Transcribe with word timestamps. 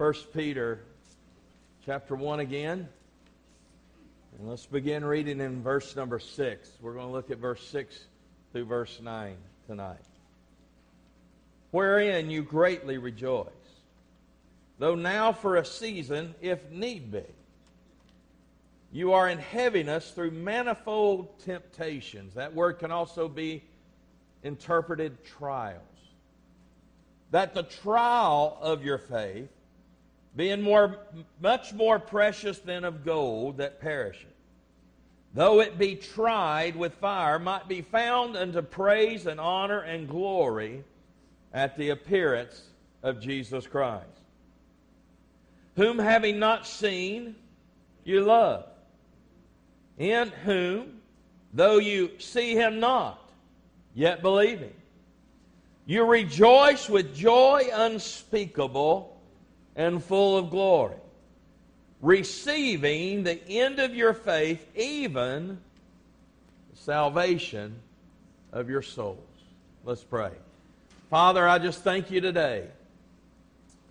1 0.00 0.14
Peter 0.32 0.80
chapter 1.84 2.16
1 2.16 2.40
again. 2.40 2.88
And 4.38 4.48
let's 4.48 4.64
begin 4.64 5.04
reading 5.04 5.40
in 5.40 5.62
verse 5.62 5.94
number 5.94 6.18
6. 6.18 6.70
We're 6.80 6.94
going 6.94 7.08
to 7.08 7.12
look 7.12 7.30
at 7.30 7.36
verse 7.36 7.62
6 7.68 8.04
through 8.50 8.64
verse 8.64 8.98
9 9.02 9.36
tonight. 9.66 9.98
Wherein 11.70 12.30
you 12.30 12.42
greatly 12.42 12.96
rejoice, 12.96 13.44
though 14.78 14.94
now 14.94 15.34
for 15.34 15.56
a 15.56 15.66
season, 15.66 16.34
if 16.40 16.70
need 16.70 17.12
be, 17.12 17.24
you 18.92 19.12
are 19.12 19.28
in 19.28 19.38
heaviness 19.38 20.12
through 20.12 20.30
manifold 20.30 21.38
temptations. 21.40 22.32
That 22.36 22.54
word 22.54 22.78
can 22.78 22.90
also 22.90 23.28
be 23.28 23.64
interpreted 24.42 25.26
trials. 25.26 25.82
That 27.32 27.52
the 27.52 27.64
trial 27.64 28.56
of 28.62 28.82
your 28.82 28.96
faith, 28.96 29.50
being 30.36 30.62
more, 30.62 30.98
much 31.40 31.72
more 31.72 31.98
precious 31.98 32.58
than 32.58 32.84
of 32.84 33.04
gold 33.04 33.58
that 33.58 33.80
perisheth, 33.80 34.26
though 35.34 35.60
it 35.60 35.78
be 35.78 35.96
tried 35.96 36.76
with 36.76 36.94
fire, 36.94 37.38
might 37.38 37.68
be 37.68 37.82
found 37.82 38.36
unto 38.36 38.62
praise 38.62 39.26
and 39.26 39.40
honor 39.40 39.80
and 39.80 40.08
glory 40.08 40.84
at 41.52 41.76
the 41.76 41.90
appearance 41.90 42.62
of 43.02 43.20
Jesus 43.20 43.66
Christ, 43.66 44.06
whom 45.76 45.98
having 45.98 46.38
not 46.38 46.66
seen, 46.66 47.34
you 48.04 48.24
love, 48.24 48.66
in 49.98 50.28
whom, 50.44 51.00
though 51.52 51.78
you 51.78 52.12
see 52.18 52.54
him 52.54 52.78
not, 52.78 53.30
yet 53.94 54.22
believing, 54.22 54.74
you 55.86 56.04
rejoice 56.04 56.88
with 56.88 57.16
joy 57.16 57.64
unspeakable 57.72 59.19
and 59.76 60.02
full 60.02 60.36
of 60.36 60.50
glory 60.50 60.96
receiving 62.02 63.24
the 63.24 63.46
end 63.48 63.78
of 63.78 63.94
your 63.94 64.14
faith, 64.14 64.66
even 64.76 65.58
salvation 66.74 67.76
of 68.52 68.70
your 68.70 68.82
souls. 68.82 69.18
Let's 69.84 70.02
pray. 70.02 70.32
Father, 71.10 71.46
I 71.46 71.58
just 71.58 71.82
thank 71.82 72.10
you 72.10 72.20
today 72.20 72.66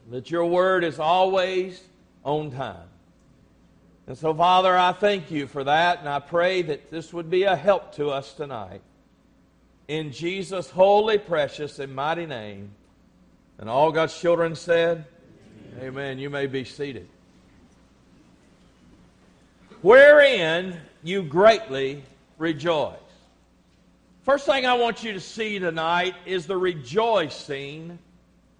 that 0.09 0.31
your 0.31 0.45
word 0.45 0.83
is 0.83 0.99
always 0.99 1.81
on 2.23 2.51
time. 2.51 2.87
And 4.07 4.17
so, 4.17 4.33
Father, 4.33 4.75
I 4.75 4.91
thank 4.93 5.29
you 5.29 5.45
for 5.45 5.63
that, 5.63 5.99
and 5.99 6.09
I 6.09 6.19
pray 6.19 6.63
that 6.63 6.89
this 6.89 7.13
would 7.13 7.29
be 7.29 7.43
a 7.43 7.55
help 7.55 7.93
to 7.95 8.09
us 8.09 8.33
tonight. 8.33 8.81
In 9.87 10.11
Jesus' 10.11 10.69
holy, 10.71 11.19
precious, 11.19 11.77
and 11.77 11.93
mighty 11.93 12.25
name. 12.25 12.71
And 13.59 13.69
all 13.69 13.91
God's 13.91 14.19
children 14.19 14.55
said, 14.55 15.05
Amen. 15.79 16.19
You 16.19 16.29
may 16.29 16.45
be 16.45 16.65
seated 16.65 17.07
wherein 19.81 20.77
you 21.03 21.23
greatly 21.23 22.03
rejoice. 22.37 22.95
First 24.23 24.45
thing 24.45 24.65
I 24.65 24.73
want 24.73 25.03
you 25.03 25.13
to 25.13 25.19
see 25.19 25.57
tonight 25.57 26.15
is 26.25 26.45
the 26.45 26.57
rejoicing 26.57 27.97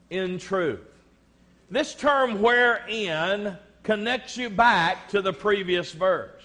in 0.10 0.40
truth. 0.40 0.80
This 1.70 1.94
term 1.94 2.42
wherein 2.42 3.58
connects 3.84 4.38
you 4.38 4.50
back 4.50 5.10
to 5.10 5.22
the 5.22 5.34
previous 5.34 5.92
verse. 5.92 6.42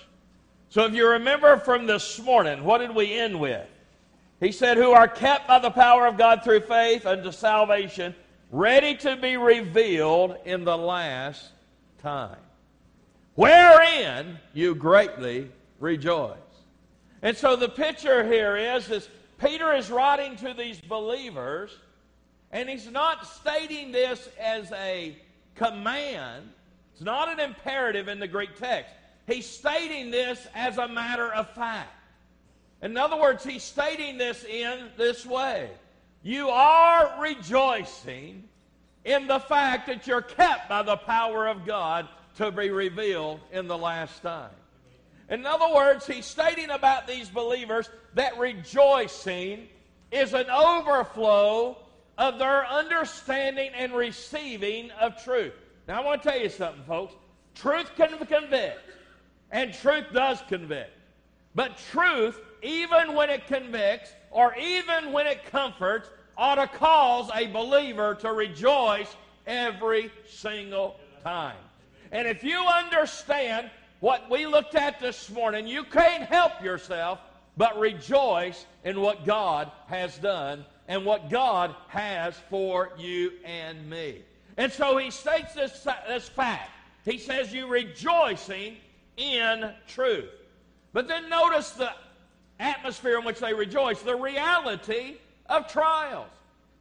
So 0.70 0.84
if 0.84 0.92
you 0.92 1.08
remember 1.08 1.56
from 1.56 1.86
this 1.86 2.18
morning, 2.20 2.64
what 2.64 2.78
did 2.78 2.94
we 2.94 3.14
end 3.14 3.38
with? 3.38 3.66
He 4.40 4.50
said, 4.50 4.76
Who 4.76 4.90
are 4.90 5.08
kept 5.08 5.46
by 5.46 5.60
the 5.60 5.70
power 5.70 6.06
of 6.06 6.18
God 6.18 6.42
through 6.42 6.60
faith 6.60 7.06
unto 7.06 7.30
salvation, 7.30 8.14
ready 8.54 8.94
to 8.94 9.16
be 9.16 9.36
revealed 9.36 10.36
in 10.44 10.62
the 10.64 10.78
last 10.78 11.50
time 12.00 12.38
wherein 13.34 14.38
you 14.52 14.76
greatly 14.76 15.50
rejoice. 15.80 16.36
And 17.22 17.36
so 17.36 17.56
the 17.56 17.68
picture 17.68 18.24
here 18.24 18.56
is, 18.56 18.88
is 18.92 19.08
Peter 19.40 19.74
is 19.74 19.90
writing 19.90 20.36
to 20.36 20.54
these 20.54 20.80
believers, 20.80 21.76
and 22.52 22.68
he's 22.68 22.88
not 22.88 23.26
stating 23.26 23.90
this 23.90 24.28
as 24.40 24.70
a 24.70 25.16
command. 25.56 26.48
It's 26.92 27.02
not 27.02 27.28
an 27.28 27.40
imperative 27.40 28.06
in 28.06 28.20
the 28.20 28.28
Greek 28.28 28.54
text. 28.56 28.94
He's 29.26 29.50
stating 29.50 30.12
this 30.12 30.46
as 30.54 30.78
a 30.78 30.86
matter 30.86 31.32
of 31.32 31.50
fact. 31.54 31.90
In 32.82 32.96
other 32.96 33.20
words, 33.20 33.42
he's 33.42 33.64
stating 33.64 34.16
this 34.16 34.44
in 34.44 34.90
this 34.96 35.26
way 35.26 35.70
You 36.24 36.48
are 36.48 37.20
rejoicing 37.20 38.44
in 39.04 39.26
the 39.26 39.38
fact 39.40 39.86
that 39.88 40.06
you're 40.06 40.22
kept 40.22 40.70
by 40.70 40.82
the 40.82 40.96
power 40.96 41.46
of 41.46 41.66
God 41.66 42.08
to 42.36 42.50
be 42.50 42.70
revealed 42.70 43.40
in 43.52 43.68
the 43.68 43.76
last 43.76 44.22
time. 44.22 44.50
In 45.28 45.44
other 45.44 45.74
words, 45.74 46.06
he's 46.06 46.24
stating 46.24 46.70
about 46.70 47.06
these 47.06 47.28
believers 47.28 47.90
that 48.14 48.38
rejoicing 48.38 49.68
is 50.10 50.32
an 50.32 50.48
overflow 50.48 51.76
of 52.16 52.38
their 52.38 52.66
understanding 52.68 53.72
and 53.76 53.92
receiving 53.92 54.90
of 54.92 55.22
truth. 55.22 55.52
Now, 55.86 56.00
I 56.00 56.04
want 56.06 56.22
to 56.22 56.30
tell 56.30 56.40
you 56.40 56.48
something, 56.48 56.84
folks. 56.84 57.14
Truth 57.54 57.90
can 57.96 58.16
convict, 58.26 58.80
and 59.50 59.74
truth 59.74 60.06
does 60.14 60.42
convict. 60.48 60.90
But 61.54 61.76
truth, 61.92 62.40
even 62.62 63.14
when 63.14 63.28
it 63.28 63.46
convicts 63.46 64.10
or 64.34 64.54
even 64.56 65.12
when 65.12 65.28
it 65.28 65.46
comforts, 65.46 66.10
ought 66.36 66.56
to 66.56 66.66
cause 66.66 67.30
a 67.34 67.46
believer 67.46 68.16
to 68.16 68.32
rejoice 68.32 69.14
every 69.46 70.10
single 70.28 70.98
time. 71.22 71.56
And 72.10 72.26
if 72.26 72.42
you 72.42 72.58
understand 72.58 73.70
what 74.00 74.28
we 74.28 74.46
looked 74.46 74.74
at 74.74 74.98
this 74.98 75.30
morning, 75.30 75.68
you 75.68 75.84
can't 75.84 76.24
help 76.24 76.62
yourself 76.62 77.20
but 77.56 77.78
rejoice 77.78 78.66
in 78.82 79.00
what 79.00 79.24
God 79.24 79.70
has 79.86 80.18
done 80.18 80.64
and 80.88 81.06
what 81.06 81.30
God 81.30 81.72
has 81.86 82.34
for 82.50 82.90
you 82.98 83.34
and 83.44 83.88
me. 83.88 84.22
And 84.56 84.72
so 84.72 84.98
he 84.98 85.12
states 85.12 85.54
this, 85.54 85.86
this 86.08 86.28
fact. 86.28 86.72
He 87.04 87.18
says, 87.18 87.52
You 87.52 87.68
rejoicing 87.68 88.78
in 89.16 89.70
truth. 89.86 90.30
But 90.92 91.06
then 91.06 91.28
notice 91.28 91.70
the 91.70 91.92
atmosphere 92.58 93.18
in 93.18 93.24
which 93.24 93.40
they 93.40 93.54
rejoice, 93.54 94.00
the 94.02 94.16
reality 94.16 95.16
of 95.46 95.68
trials. 95.68 96.30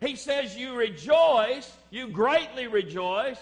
He 0.01 0.15
says, 0.15 0.55
You 0.55 0.75
rejoice, 0.75 1.71
you 1.91 2.07
greatly 2.07 2.67
rejoice 2.67 3.37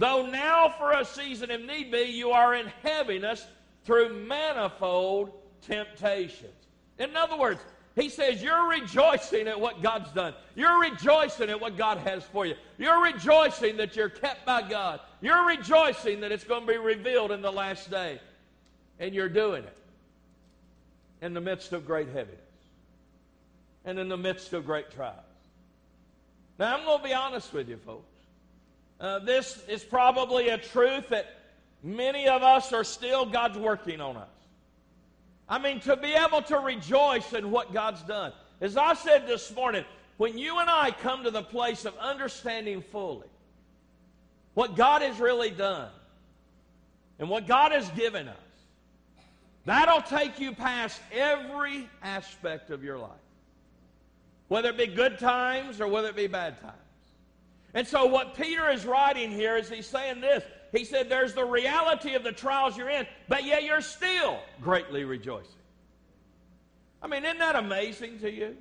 Though 0.00 0.24
now 0.24 0.70
for 0.78 0.92
a 0.92 1.04
season, 1.04 1.50
if 1.50 1.60
need 1.60 1.90
be, 1.90 2.04
you 2.04 2.30
are 2.30 2.54
in 2.54 2.66
heaviness 2.82 3.46
through 3.84 4.26
manifold 4.26 5.30
temptations. 5.60 6.54
In 6.98 7.14
other 7.16 7.36
words, 7.36 7.60
he 7.96 8.08
says, 8.08 8.42
You're 8.42 8.68
rejoicing 8.68 9.46
at 9.46 9.60
what 9.60 9.82
God's 9.82 10.10
done. 10.12 10.34
You're 10.54 10.80
rejoicing 10.80 11.50
at 11.50 11.60
what 11.60 11.76
God 11.76 11.98
has 11.98 12.24
for 12.24 12.46
you. 12.46 12.54
You're 12.78 13.02
rejoicing 13.02 13.76
that 13.76 13.94
you're 13.94 14.08
kept 14.08 14.46
by 14.46 14.62
God. 14.62 15.00
You're 15.20 15.46
rejoicing 15.46 16.20
that 16.20 16.32
it's 16.32 16.44
going 16.44 16.62
to 16.62 16.66
be 16.66 16.78
revealed 16.78 17.30
in 17.30 17.42
the 17.42 17.52
last 17.52 17.90
day. 17.90 18.20
And 18.98 19.14
you're 19.14 19.28
doing 19.28 19.64
it 19.64 19.76
in 21.22 21.34
the 21.34 21.40
midst 21.40 21.72
of 21.72 21.86
great 21.86 22.08
heaviness 22.08 22.38
and 23.84 23.98
in 23.98 24.08
the 24.08 24.16
midst 24.16 24.52
of 24.52 24.66
great 24.66 24.90
trials. 24.90 25.16
Now, 26.58 26.76
I'm 26.76 26.84
going 26.84 26.98
to 26.98 27.04
be 27.04 27.14
honest 27.14 27.52
with 27.52 27.68
you, 27.68 27.78
folks. 27.78 28.04
Uh, 29.00 29.18
this 29.20 29.62
is 29.66 29.82
probably 29.82 30.50
a 30.50 30.58
truth 30.58 31.08
that 31.08 31.26
many 31.82 32.28
of 32.28 32.42
us 32.42 32.72
are 32.72 32.84
still 32.84 33.24
God's 33.24 33.58
working 33.58 34.00
on 34.00 34.16
us. 34.16 34.28
I 35.48 35.58
mean, 35.58 35.80
to 35.80 35.96
be 35.96 36.12
able 36.12 36.42
to 36.42 36.58
rejoice 36.58 37.32
in 37.32 37.50
what 37.50 37.72
God's 37.72 38.02
done. 38.02 38.32
As 38.60 38.76
I 38.76 38.94
said 38.94 39.26
this 39.26 39.54
morning, 39.54 39.84
when 40.18 40.36
you 40.36 40.58
and 40.58 40.68
I 40.68 40.90
come 40.90 41.24
to 41.24 41.30
the 41.30 41.42
place 41.42 41.86
of 41.86 41.96
understanding 41.96 42.82
fully 42.82 43.26
what 44.52 44.76
God 44.76 45.00
has 45.00 45.18
really 45.18 45.50
done 45.50 45.88
and 47.18 47.30
what 47.30 47.46
God 47.46 47.72
has 47.72 47.88
given 47.90 48.28
us, 48.28 48.36
that'll 49.64 50.02
take 50.02 50.40
you 50.40 50.52
past 50.52 51.00
every 51.12 51.88
aspect 52.02 52.70
of 52.70 52.82
your 52.82 52.98
life. 52.98 53.10
Whether 54.48 54.70
it 54.70 54.78
be 54.78 54.86
good 54.86 55.18
times 55.18 55.80
or 55.80 55.88
whether 55.88 56.08
it 56.08 56.16
be 56.16 56.26
bad 56.26 56.60
times. 56.60 56.74
And 57.72 57.86
so, 57.86 58.06
what 58.06 58.34
Peter 58.34 58.68
is 58.70 58.84
writing 58.84 59.30
here 59.30 59.56
is 59.56 59.68
he's 59.68 59.86
saying 59.86 60.20
this. 60.20 60.42
He 60.72 60.84
said, 60.84 61.08
There's 61.08 61.34
the 61.34 61.44
reality 61.44 62.14
of 62.14 62.24
the 62.24 62.32
trials 62.32 62.76
you're 62.76 62.90
in, 62.90 63.06
but 63.28 63.44
yet 63.44 63.64
you're 63.64 63.80
still 63.80 64.40
greatly 64.60 65.04
rejoicing. 65.04 65.52
I 67.02 67.06
mean, 67.06 67.24
isn't 67.24 67.38
that 67.38 67.56
amazing 67.56 68.18
to 68.20 68.30
you? 68.30 68.56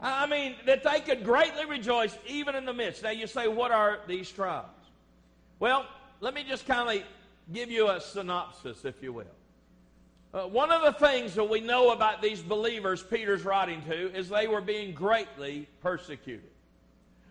I 0.00 0.26
mean, 0.26 0.56
that 0.66 0.82
they 0.82 1.00
could 1.00 1.24
greatly 1.24 1.64
rejoice 1.64 2.16
even 2.26 2.54
in 2.54 2.66
the 2.66 2.74
midst. 2.74 3.02
Now, 3.02 3.10
you 3.10 3.26
say, 3.26 3.48
What 3.48 3.70
are 3.70 4.00
these 4.06 4.30
trials? 4.30 4.66
Well, 5.60 5.86
let 6.20 6.34
me 6.34 6.44
just 6.44 6.66
kind 6.66 6.98
of 6.98 7.06
give 7.52 7.70
you 7.70 7.88
a 7.90 8.00
synopsis, 8.00 8.84
if 8.84 9.02
you 9.02 9.12
will. 9.12 9.24
Uh, 10.34 10.48
one 10.48 10.72
of 10.72 10.82
the 10.82 11.06
things 11.06 11.34
that 11.36 11.48
we 11.48 11.60
know 11.60 11.92
about 11.92 12.20
these 12.20 12.42
believers 12.42 13.04
Peter's 13.04 13.44
writing 13.44 13.80
to 13.82 14.12
is 14.16 14.28
they 14.28 14.48
were 14.48 14.60
being 14.60 14.92
greatly 14.92 15.68
persecuted. 15.80 16.50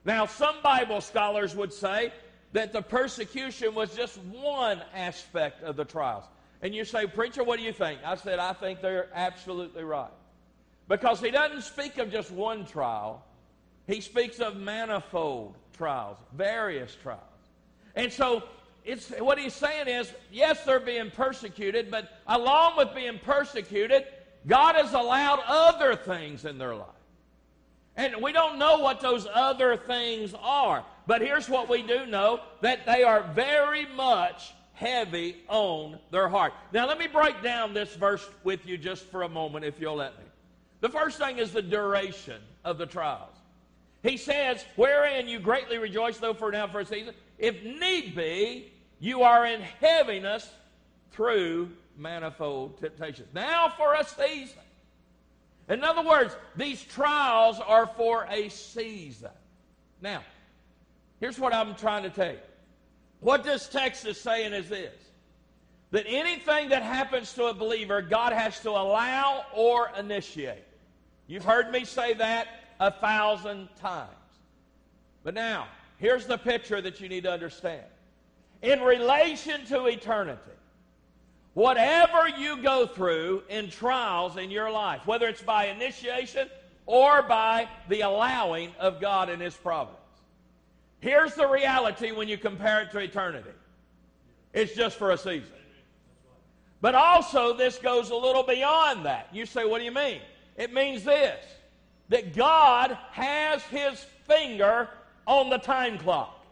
Now, 0.06 0.26
some 0.26 0.56
Bible 0.64 1.02
scholars 1.02 1.54
would 1.54 1.74
say 1.74 2.14
that 2.54 2.72
the 2.72 2.82
persecution 2.82 3.76
was 3.76 3.94
just 3.94 4.18
one 4.20 4.82
aspect 4.96 5.64
of 5.64 5.76
the 5.76 5.84
trials. 5.84 6.24
And 6.62 6.74
you 6.74 6.86
say, 6.86 7.06
Preacher, 7.06 7.44
what 7.44 7.60
do 7.60 7.66
you 7.66 7.74
think? 7.74 8.00
I 8.06 8.16
said, 8.16 8.40
I 8.40 8.54
think 8.54 8.82
they're 8.82 9.10
absolutely 9.14 9.84
right. 9.84 10.12
Because 10.88 11.20
he 11.20 11.30
doesn't 11.30 11.64
speak 11.64 11.98
of 11.98 12.10
just 12.10 12.32
one 12.32 12.66
trial, 12.66 13.22
he 13.86 14.00
speaks 14.00 14.40
of 14.40 14.56
manifold 14.56 15.56
trials, 15.76 16.18
various 16.34 16.96
trials. 16.96 17.20
And 17.96 18.14
so 18.14 18.44
it's, 18.86 19.10
what 19.20 19.38
he's 19.38 19.54
saying 19.54 19.88
is, 19.88 20.12
yes, 20.32 20.64
they're 20.66 20.80
being 20.80 21.12
persecuted, 21.12 21.90
but 21.90 22.10
along 22.28 22.78
with 22.78 22.94
being 22.94 23.20
persecuted, 23.20 24.06
God 24.46 24.76
has 24.76 24.94
allowed 24.94 25.40
other 25.48 25.96
things 25.96 26.46
in 26.46 26.58
their 26.58 26.76
life. 26.76 26.88
And 27.96 28.22
we 28.22 28.32
don't 28.32 28.58
know 28.58 28.80
what 28.80 29.00
those 29.00 29.28
other 29.32 29.78
things 29.78 30.34
are. 30.42 30.84
But 31.06 31.22
here's 31.22 31.48
what 31.48 31.70
we 31.70 31.84
do 31.84 32.06
know 32.06 32.42
that 32.62 32.86
they 32.86 33.04
are 33.04 33.24
very 33.34 33.86
much 33.86 34.54
heavy 34.74 35.38
on 35.48 36.00
their 36.12 36.28
heart. 36.28 36.54
Now, 36.72 36.88
let 36.88 36.98
me 36.98 37.08
break 37.08 37.42
down 37.44 37.74
this 37.74 37.96
verse 37.96 38.28
with 38.44 38.66
you 38.66 38.78
just 38.78 39.06
for 39.06 39.22
a 39.24 39.30
moment, 39.30 39.64
if 39.64 39.80
you'll 39.80 39.96
let 39.96 40.18
me. 40.18 40.26
The 40.82 40.90
first 40.90 41.18
thing 41.18 41.38
is 41.38 41.54
the 41.54 41.62
duration 41.62 42.42
of 42.66 42.78
the 42.78 42.86
trials. 42.86 43.36
He 44.02 44.18
says, 44.18 44.66
Wherein 44.76 45.28
you 45.28 45.40
greatly 45.40 45.78
rejoice, 45.78 46.18
though 46.18 46.34
for 46.34 46.52
now 46.52 46.68
for 46.68 46.82
a 46.82 46.86
season, 46.86 47.14
if 47.38 47.64
need 47.64 48.16
be, 48.16 48.73
you 49.04 49.24
are 49.24 49.46
in 49.46 49.60
heaviness 49.82 50.50
through 51.12 51.70
manifold 51.98 52.80
temptations. 52.80 53.28
Now 53.34 53.68
for 53.76 53.96
a 53.96 54.06
season. 54.06 54.62
In 55.68 55.84
other 55.84 56.08
words, 56.08 56.34
these 56.56 56.82
trials 56.82 57.60
are 57.60 57.86
for 57.86 58.26
a 58.30 58.48
season. 58.48 59.32
Now, 60.02 60.24
here's 61.20 61.38
what 61.38 61.54
I'm 61.54 61.76
trying 61.76 62.04
to 62.04 62.10
tell 62.10 62.32
you. 62.32 62.40
What 63.20 63.44
this 63.44 63.68
text 63.68 64.06
is 64.06 64.18
saying 64.20 64.54
is 64.54 64.70
this 64.70 64.94
that 65.92 66.06
anything 66.08 66.70
that 66.70 66.82
happens 66.82 67.34
to 67.34 67.48
a 67.48 67.54
believer, 67.54 68.02
God 68.02 68.32
has 68.32 68.62
to 68.62 68.70
allow 68.70 69.44
or 69.54 69.92
initiate. 70.00 70.64
You've 71.28 71.44
heard 71.44 71.72
me 71.72 71.84
say 71.84 72.14
that 72.14 72.48
a 72.80 72.90
thousand 72.90 73.68
times. 73.82 74.10
But 75.26 75.34
now, 75.34 75.68
here's 75.98 76.26
the 76.26 76.38
picture 76.38 76.80
that 76.80 77.02
you 77.02 77.10
need 77.10 77.26
to 77.26 77.32
understand. 77.34 77.84
In 78.64 78.82
relation 78.82 79.64
to 79.66 79.86
eternity, 79.86 80.54
Whatever 81.54 82.28
you 82.30 82.58
go 82.58 82.88
through 82.88 83.44
in 83.48 83.70
trials 83.70 84.38
in 84.38 84.50
your 84.50 84.72
life, 84.72 85.06
whether 85.06 85.28
it's 85.28 85.44
by 85.44 85.68
initiation 85.68 86.50
or 86.86 87.22
by 87.22 87.68
the 87.90 88.02
allowing 88.02 88.72
of 88.80 89.00
God 89.00 89.30
in 89.30 89.40
His 89.40 89.56
providence, 89.56 90.00
here's 91.00 91.36
the 91.36 91.48
reality 91.48 92.12
when 92.12 92.28
you 92.28 92.38
compare 92.38 92.82
it 92.82 92.92
to 92.92 93.00
eternity 93.00 93.52
it's 94.52 94.76
just 94.76 94.98
for 94.98 95.12
a 95.12 95.18
season. 95.18 95.50
But 96.82 96.96
also, 96.96 97.54
this 97.54 97.80
goes 97.80 98.12
a 98.12 98.16
little 98.16 98.44
beyond 98.44 99.06
that. 99.06 99.30
You 99.32 99.48
say, 99.48 99.66
what 99.66 99.80
do 99.80 99.86
you 99.86 99.92
mean? 99.92 100.22
It 100.58 100.74
means 100.74 101.04
this 101.04 101.44
that 102.10 102.36
God 102.36 102.98
has 103.12 103.62
His 103.64 104.04
finger 104.28 104.90
on 105.28 105.50
the 105.50 105.58
time 105.60 106.00
clock, 106.00 106.46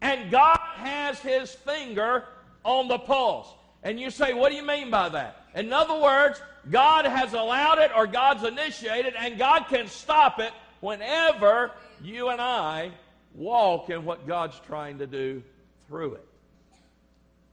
and 0.00 0.30
God 0.30 0.58
has 0.76 1.18
His 1.20 1.52
finger 1.52 2.24
on 2.64 2.88
the 2.88 2.98
pulse. 2.98 3.48
And 3.82 4.00
you 4.00 4.10
say, 4.10 4.34
what 4.34 4.50
do 4.50 4.56
you 4.56 4.66
mean 4.66 4.90
by 4.90 5.08
that? 5.10 5.44
In 5.54 5.72
other 5.72 6.00
words, 6.00 6.40
God 6.70 7.04
has 7.04 7.32
allowed 7.32 7.78
it 7.78 7.90
or 7.94 8.06
God's 8.06 8.44
initiated, 8.44 9.14
and 9.16 9.38
God 9.38 9.66
can 9.68 9.86
stop 9.86 10.40
it 10.40 10.52
whenever 10.80 11.70
you 12.02 12.28
and 12.30 12.40
I 12.40 12.90
walk 13.34 13.90
in 13.90 14.04
what 14.04 14.26
God's 14.26 14.58
trying 14.66 14.98
to 14.98 15.06
do 15.06 15.42
through 15.88 16.14
it. 16.14 16.26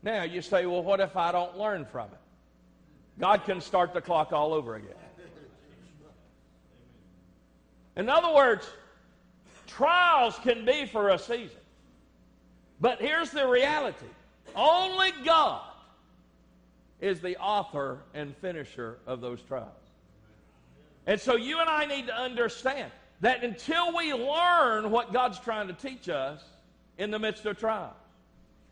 Now, 0.01 0.23
you 0.23 0.41
say, 0.41 0.65
well, 0.65 0.83
what 0.83 0.99
if 0.99 1.15
I 1.15 1.31
don't 1.31 1.57
learn 1.57 1.85
from 1.85 2.07
it? 2.07 2.19
God 3.19 3.45
can 3.45 3.61
start 3.61 3.93
the 3.93 4.01
clock 4.01 4.33
all 4.33 4.53
over 4.53 4.75
again. 4.75 4.95
In 7.95 8.09
other 8.09 8.33
words, 8.33 8.67
trials 9.67 10.37
can 10.39 10.65
be 10.65 10.87
for 10.87 11.09
a 11.09 11.19
season. 11.19 11.57
But 12.83 12.99
here's 12.99 13.31
the 13.31 13.47
reality 13.47 14.07
only 14.57 15.11
God 15.23 15.61
is 16.99 17.21
the 17.21 17.37
author 17.37 17.99
and 18.13 18.35
finisher 18.35 18.97
of 19.07 19.21
those 19.21 19.41
trials. 19.41 19.69
And 21.07 21.17
so 21.19 21.37
you 21.37 21.61
and 21.61 21.69
I 21.69 21.85
need 21.85 22.07
to 22.07 22.13
understand 22.13 22.91
that 23.21 23.41
until 23.41 23.95
we 23.95 24.13
learn 24.13 24.91
what 24.91 25.13
God's 25.13 25.39
trying 25.39 25.69
to 25.69 25.73
teach 25.73 26.09
us 26.09 26.43
in 26.97 27.09
the 27.09 27.17
midst 27.17 27.45
of 27.45 27.57
trials. 27.57 27.95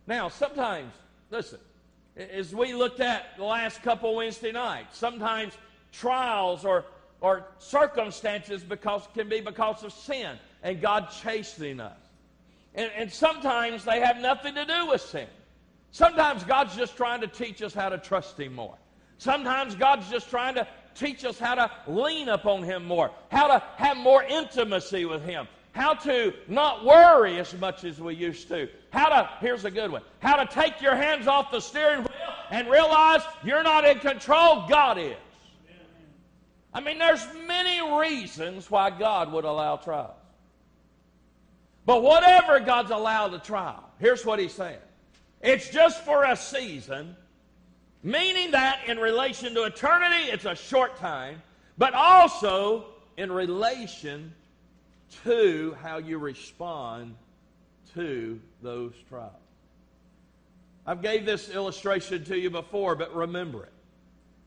Now, 0.08 0.28
sometimes, 0.28 0.92
listen, 1.30 1.60
as 2.18 2.54
we 2.54 2.74
looked 2.74 3.00
at 3.00 3.38
the 3.38 3.46
last 3.46 3.82
couple 3.82 4.14
Wednesday 4.14 4.52
nights, 4.52 4.98
sometimes 4.98 5.54
trials 5.94 6.66
or, 6.66 6.84
or 7.22 7.46
circumstances 7.60 8.62
because, 8.62 9.08
can 9.14 9.30
be 9.30 9.40
because 9.40 9.86
of 9.86 9.94
sin 9.94 10.38
and 10.64 10.82
God 10.82 11.08
chastening 11.24 11.80
us. 11.80 12.01
And, 12.76 12.90
and 12.96 13.12
sometimes 13.12 13.84
they 13.84 14.00
have 14.00 14.18
nothing 14.18 14.56
to 14.56 14.66
do 14.66 14.88
with 14.88 15.02
sin. 15.02 15.28
Sometimes 15.92 16.44
God's 16.44 16.76
just 16.76 16.96
trying 16.96 17.22
to 17.22 17.28
teach 17.28 17.62
us 17.62 17.74
how 17.74 17.90
to 17.90 17.98
trust 17.98 18.40
Him 18.40 18.56
more. 18.56 18.78
Sometimes 19.18 19.76
God's 19.76 20.10
just 20.10 20.30
trying 20.30 20.56
to 20.56 20.68
teach 20.96 21.26
us 21.26 21.38
how 21.38 21.56
to 21.56 21.72
lean 21.88 22.30
upon 22.30 22.64
Him 22.64 22.86
more, 22.86 23.12
how 23.30 23.48
to 23.48 23.64
have 23.76 23.98
more 23.98 24.24
intimacy 24.24 25.06
with 25.06 25.24
Him, 25.24 25.48
how 25.74 25.94
to 25.96 26.34
not 26.48 26.86
worry 26.86 27.40
as 27.40 27.54
much 27.60 27.84
as 27.84 28.00
we 28.00 28.16
used 28.16 28.48
to. 28.48 28.70
How 28.92 29.10
to, 29.10 29.30
here's 29.40 29.66
a 29.66 29.72
good 29.72 29.92
one, 29.92 30.02
how 30.20 30.38
to 30.38 30.54
take 30.54 30.82
your 30.82 30.96
hands 30.96 31.28
off 31.28 31.52
the 31.52 31.60
steering 31.60 32.00
wheel 32.00 32.34
and 32.50 32.70
realize 32.70 33.22
you're 33.44 33.64
not 33.64 33.86
in 33.86 34.00
control, 34.00 34.68
God 34.68 34.98
is. 34.98 35.16
I 36.74 36.80
mean, 36.80 37.00
there's 37.00 37.26
many 37.48 37.98
reasons 38.00 38.72
why 38.72 38.90
God 38.92 39.32
would 39.34 39.44
allow 39.44 39.76
trials. 39.76 40.21
But 41.86 42.04
whatever 42.04 42.60
God's 42.60 42.92
allowed 42.92 43.34
a 43.34 43.40
trial, 43.40 43.84
here's 44.00 44.26
what 44.26 44.40
He's 44.40 44.54
saying. 44.54 44.78
It's 45.42 45.70
just 45.70 46.04
for 46.06 46.24
a 46.24 46.36
season, 46.36 47.16
meaning 48.04 48.52
that 48.52 48.82
in 48.88 49.00
relation 49.00 49.54
to 49.56 49.64
eternity, 49.64 50.30
it's 50.32 50.46
a 50.46 50.56
short 50.56 50.98
time, 50.98 51.42
but 51.78 51.94
also 51.94 52.86
in 53.18 53.32
relation 53.32 54.34
to 55.24 55.76
how 55.82 55.98
you 55.98 56.18
respond 56.18 57.16
to 57.96 58.40
those 58.62 58.94
trials. 59.10 59.34
I've 60.86 61.02
gave 61.02 61.26
this 61.26 61.50
illustration 61.50 62.24
to 62.26 62.38
you 62.38 62.50
before, 62.50 62.96
but 62.96 63.14
remember 63.16 63.64
it. 63.64 63.74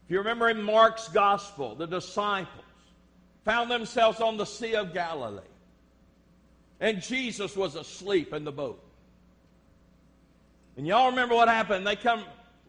If 0.05 0.11
you 0.11 0.19
remember 0.19 0.49
in 0.49 0.63
Mark's 0.63 1.09
gospel, 1.09 1.75
the 1.75 1.87
disciples 1.87 2.65
found 3.45 3.71
themselves 3.71 4.21
on 4.21 4.37
the 4.37 4.45
Sea 4.45 4.75
of 4.77 4.93
Galilee. 4.93 5.41
And 6.85 7.01
Jesus 7.01 7.57
was 7.57 7.77
asleep 7.77 8.35
in 8.35 8.45
the 8.45 8.53
boat. 8.53 8.79
And 10.77 10.87
y'all 10.87 11.09
remember 11.09 11.35
what 11.35 11.49
happened? 11.49 11.87
They 11.87 11.97
come 11.97 12.23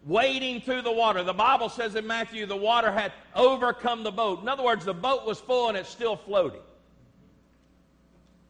wading 0.05 0.61
through 0.61 0.83
the 0.83 0.91
water. 0.91 1.21
The 1.21 1.33
Bible 1.33 1.67
says 1.67 1.95
in 1.95 2.07
Matthew 2.07 2.45
the 2.45 2.55
water 2.55 2.93
had 2.93 3.11
overcome 3.35 4.03
the 4.03 4.11
boat. 4.11 4.41
In 4.41 4.47
other 4.47 4.63
words, 4.63 4.85
the 4.85 4.93
boat 4.93 5.25
was 5.25 5.41
full 5.41 5.67
and 5.67 5.77
it's 5.77 5.89
still 5.89 6.15
floating. 6.15 6.61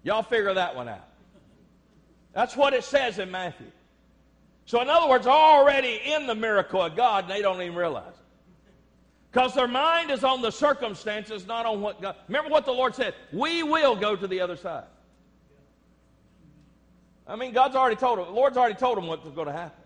Y'all 0.04 0.22
figure 0.22 0.54
that 0.54 0.76
one 0.76 0.88
out. 0.88 1.08
That's 2.34 2.56
what 2.56 2.76
it 2.76 2.84
says 2.84 3.18
in 3.18 3.32
Matthew. 3.32 3.72
So, 4.68 4.84
in 4.84 4.88
other 4.88 5.10
words, 5.10 5.26
already 5.26 6.00
in 6.06 6.28
the 6.28 6.36
miracle 6.36 6.84
of 6.84 6.96
God, 6.96 7.28
they 7.28 7.42
don't 7.42 7.60
even 7.60 7.74
realize 7.74 8.14
it. 8.14 8.26
Because 9.32 9.56
their 9.56 9.68
mind 9.68 10.12
is 10.12 10.24
on 10.24 10.44
the 10.44 10.52
circumstances, 10.52 11.48
not 11.48 11.66
on 11.66 11.82
what 11.82 12.04
God. 12.04 12.18
Remember 12.28 12.52
what 12.52 12.68
the 12.68 12.72
Lord 12.72 12.94
said 12.94 13.16
we 13.34 13.64
will 13.64 13.96
go 13.96 14.16
to 14.16 14.28
the 14.28 14.40
other 14.42 14.58
side. 14.58 14.84
I 17.28 17.36
mean, 17.36 17.54
God's 17.54 17.76
already 17.76 17.96
told 17.96 18.20
them, 18.20 18.26
the 18.28 18.34
Lord's 18.34 18.58
already 18.58 18.76
told 18.76 18.98
them 18.98 19.08
what 19.08 19.24
was 19.24 19.34
going 19.34 19.48
to 19.48 19.54
happen. 19.54 19.84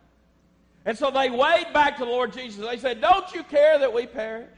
And 0.85 0.97
so 0.97 1.11
they 1.11 1.29
weighed 1.29 1.71
back 1.73 1.97
to 1.97 2.05
the 2.05 2.11
Lord 2.11 2.33
Jesus. 2.33 2.65
They 2.65 2.77
said, 2.77 3.01
Don't 3.01 3.33
you 3.33 3.43
care 3.43 3.79
that 3.79 3.93
we 3.93 4.05
perish? 4.05 4.49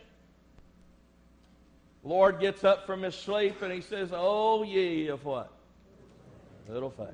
Lord 2.04 2.40
gets 2.40 2.64
up 2.64 2.86
from 2.86 3.04
his 3.04 3.16
sleep 3.16 3.62
and 3.62 3.72
he 3.72 3.82
says, 3.82 4.10
Oh, 4.14 4.64
ye 4.64 5.08
of 5.08 5.24
what? 5.26 5.52
Little 6.70 6.90
faith. 6.90 7.08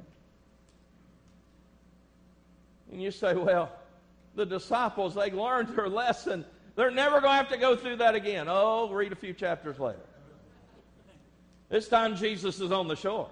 And 2.91 3.01
you 3.01 3.12
say, 3.12 3.33
Well, 3.33 3.71
the 4.36 4.45
disciples, 4.45 5.15
they 5.15 5.31
learned 5.31 5.69
their 5.69 5.89
lesson. 5.89 6.45
They're 6.75 6.91
never 6.91 7.19
going 7.21 7.31
to 7.31 7.38
have 7.38 7.50
to 7.50 7.57
go 7.57 7.75
through 7.75 7.97
that 7.97 8.13
again. 8.13 8.47
Oh, 8.47 8.89
read 8.89 9.12
a 9.12 9.15
few 9.15 9.33
chapters 9.33 9.79
later. 9.79 10.00
This 11.69 11.88
time 11.88 12.15
Jesus 12.15 12.62
is 12.62 12.71
on 12.71 12.88
the 12.88 12.95
shore. 12.95 13.29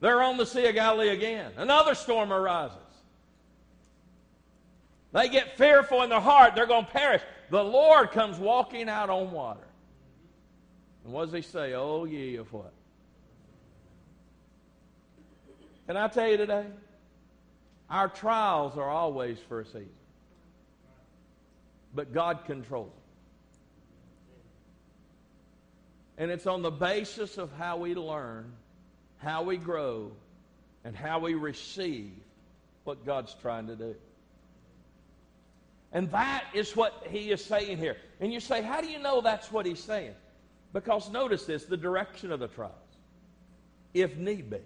They're 0.00 0.22
on 0.22 0.36
the 0.36 0.46
Sea 0.46 0.66
of 0.66 0.74
Galilee 0.74 1.08
again. 1.08 1.52
Another 1.56 1.94
storm 1.94 2.32
arises. 2.32 2.76
They 5.12 5.28
get 5.28 5.56
fearful 5.56 6.02
in 6.02 6.10
their 6.10 6.20
heart. 6.20 6.54
They're 6.54 6.66
going 6.66 6.84
to 6.84 6.90
perish. 6.90 7.22
The 7.50 7.64
Lord 7.64 8.10
comes 8.10 8.38
walking 8.38 8.88
out 8.88 9.10
on 9.10 9.32
water. 9.32 9.66
And 11.04 11.12
what 11.12 11.24
does 11.24 11.34
he 11.34 11.42
say? 11.42 11.72
Oh, 11.74 12.04
ye 12.04 12.36
of 12.36 12.52
what? 12.52 12.72
Can 15.86 15.96
I 15.96 16.08
tell 16.08 16.28
you 16.28 16.36
today? 16.36 16.66
Our 17.88 18.08
trials 18.08 18.76
are 18.76 18.90
always 18.90 19.38
for 19.48 19.60
a 19.60 19.64
season. 19.64 19.88
But 21.94 22.12
God 22.12 22.44
controls 22.44 22.90
them. 22.90 22.94
And 26.18 26.30
it's 26.30 26.46
on 26.46 26.60
the 26.60 26.70
basis 26.70 27.38
of 27.38 27.50
how 27.52 27.78
we 27.78 27.94
learn, 27.94 28.52
how 29.18 29.42
we 29.42 29.56
grow, 29.56 30.12
and 30.84 30.96
how 30.96 31.18
we 31.18 31.34
receive 31.34 32.12
what 32.84 33.04
God's 33.04 33.34
trying 33.42 33.66
to 33.66 33.76
do. 33.76 33.94
And 35.92 36.10
that 36.12 36.44
is 36.54 36.76
what 36.76 37.06
he 37.10 37.30
is 37.30 37.44
saying 37.44 37.78
here. 37.78 37.96
And 38.20 38.32
you 38.32 38.40
say, 38.40 38.62
how 38.62 38.80
do 38.80 38.88
you 38.88 38.98
know 38.98 39.20
that's 39.20 39.50
what 39.50 39.66
he's 39.66 39.82
saying? 39.82 40.14
Because 40.72 41.10
notice 41.10 41.44
this 41.44 41.64
the 41.64 41.76
direction 41.76 42.30
of 42.30 42.40
the 42.40 42.48
trials, 42.48 42.74
if 43.94 44.16
need 44.16 44.50
be. 44.50 44.58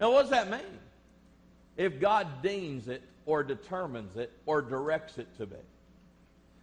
Now, 0.00 0.12
what 0.12 0.22
does 0.22 0.30
that 0.30 0.50
mean? 0.50 0.78
If 1.76 2.00
God 2.00 2.42
deems 2.42 2.88
it, 2.88 3.02
or 3.26 3.42
determines 3.42 4.16
it, 4.16 4.32
or 4.44 4.60
directs 4.60 5.18
it 5.18 5.26
to 5.38 5.46
be. 5.46 5.56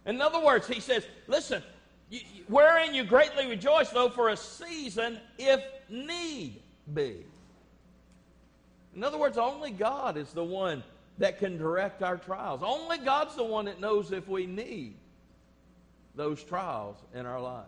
In 0.06 0.20
other 0.20 0.44
words, 0.44 0.66
he 0.68 0.80
says, 0.80 1.04
listen, 1.26 1.62
wherein 2.48 2.94
you 2.94 3.04
greatly 3.04 3.46
rejoice, 3.46 3.90
though 3.90 4.08
for 4.08 4.30
a 4.30 4.36
season, 4.36 5.18
if 5.38 5.62
need 5.88 6.60
be. 6.92 7.24
In 8.94 9.02
other 9.02 9.18
words, 9.18 9.38
only 9.38 9.70
God 9.70 10.16
is 10.16 10.32
the 10.32 10.44
one 10.44 10.82
that 11.18 11.38
can 11.38 11.56
direct 11.56 12.02
our 12.02 12.16
trials. 12.16 12.62
Only 12.62 12.98
God's 12.98 13.34
the 13.36 13.44
one 13.44 13.64
that 13.66 13.80
knows 13.80 14.12
if 14.12 14.28
we 14.28 14.46
need 14.46 14.94
those 16.14 16.42
trials 16.42 16.96
in 17.14 17.24
our 17.24 17.40
life. 17.40 17.64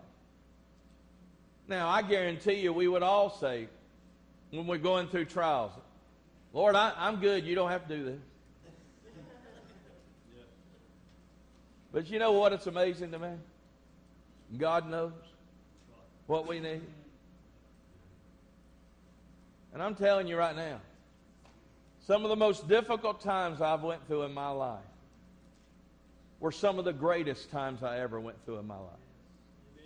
Now, 1.67 1.87
I 1.87 2.03
guarantee 2.03 2.59
you, 2.59 2.71
we 2.71 2.87
would 2.87 3.01
all 3.01 3.29
say, 3.29 3.67
when 4.51 4.67
we're 4.67 4.77
going 4.77 5.07
through 5.07 5.25
trials, 5.25 5.71
Lord, 6.53 6.75
I, 6.75 6.93
am 6.97 7.19
good. 7.19 7.43
You 7.45 7.55
don't 7.55 7.71
have 7.71 7.87
to 7.87 7.97
do 7.97 8.05
this. 8.05 8.19
But 11.91 12.09
you 12.09 12.19
know 12.19 12.33
what? 12.33 12.53
It's 12.53 12.67
amazing 12.67 13.11
to 13.11 13.19
me. 13.19 13.29
God 14.57 14.89
knows 14.89 15.13
what 16.27 16.47
we 16.47 16.59
need. 16.59 16.81
And 19.73 19.83
I'm 19.83 19.95
telling 19.95 20.27
you 20.27 20.37
right 20.37 20.55
now, 20.55 20.79
some 22.07 22.23
of 22.23 22.29
the 22.29 22.35
most 22.35 22.67
difficult 22.67 23.21
times 23.21 23.61
I've 23.61 23.83
went 23.83 24.07
through 24.07 24.23
in 24.23 24.33
my 24.33 24.49
life 24.49 24.79
were 26.39 26.51
some 26.51 26.79
of 26.79 26.85
the 26.85 26.93
greatest 26.93 27.51
times 27.51 27.83
I 27.83 27.99
ever 27.99 28.19
went 28.19 28.43
through 28.45 28.59
in 28.59 28.67
my 28.67 28.77
life. 28.77 28.93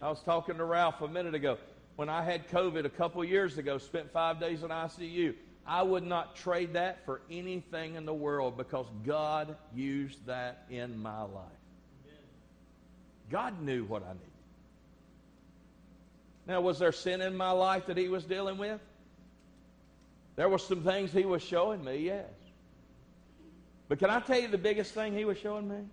I 0.01 0.09
was 0.09 0.21
talking 0.21 0.57
to 0.57 0.63
Ralph 0.63 1.01
a 1.01 1.07
minute 1.07 1.35
ago. 1.35 1.57
When 1.95 2.09
I 2.09 2.23
had 2.23 2.47
COVID 2.49 2.85
a 2.85 2.89
couple 2.89 3.23
years 3.23 3.57
ago, 3.57 3.77
spent 3.77 4.11
five 4.11 4.39
days 4.39 4.63
in 4.63 4.69
ICU. 4.69 5.35
I 5.65 5.83
would 5.83 6.05
not 6.05 6.35
trade 6.35 6.73
that 6.73 7.05
for 7.05 7.21
anything 7.29 7.95
in 7.95 8.05
the 8.05 8.13
world 8.13 8.57
because 8.57 8.85
God 9.05 9.55
used 9.75 10.25
that 10.25 10.65
in 10.69 10.97
my 10.97 11.21
life. 11.21 11.45
God 13.29 13.61
knew 13.61 13.83
what 13.85 14.03
I 14.03 14.13
needed. 14.13 14.28
Now, 16.49 16.61
was 16.61 16.79
there 16.79 16.91
sin 16.91 17.21
in 17.21 17.37
my 17.37 17.51
life 17.51 17.85
that 17.85 17.95
He 17.95 18.09
was 18.09 18.23
dealing 18.23 18.57
with? 18.57 18.81
There 20.35 20.49
were 20.49 20.57
some 20.57 20.81
things 20.81 21.11
He 21.11 21.23
was 21.23 21.43
showing 21.43 21.83
me, 21.83 21.97
yes. 21.97 22.25
But 23.87 23.99
can 23.99 24.09
I 24.09 24.19
tell 24.19 24.39
you 24.39 24.47
the 24.47 24.57
biggest 24.57 24.95
thing 24.95 25.15
He 25.15 25.25
was 25.25 25.37
showing 25.37 25.69
me? 25.69 25.85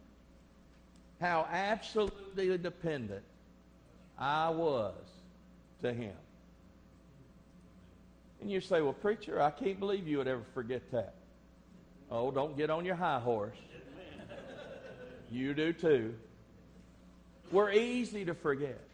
How 1.21 1.47
absolutely 1.53 2.57
dependent 2.57 3.23
I 4.19 4.49
was 4.49 4.95
to 5.83 5.93
Him. 5.93 6.15
And 8.41 8.51
you 8.51 8.63
say, 8.63 8.81
well, 8.81 8.95
preacher, 8.95 9.43
I 9.43 9.51
can't 9.51 9.79
believe 9.79 10.09
you 10.09 10.17
would 10.17 10.29
ever 10.29 10.45
forget 10.55 10.91
that. 10.91 11.17
Oh, 12.11 12.31
don't 12.31 12.57
get 12.57 12.71
on 12.71 12.87
your 12.87 12.97
high 12.97 13.21
horse. 13.21 13.59
You 15.31 15.53
do 15.53 15.75
too. 15.75 16.15
We're 17.53 17.73
easy 17.73 18.25
to 18.25 18.33
forget. 18.33 18.86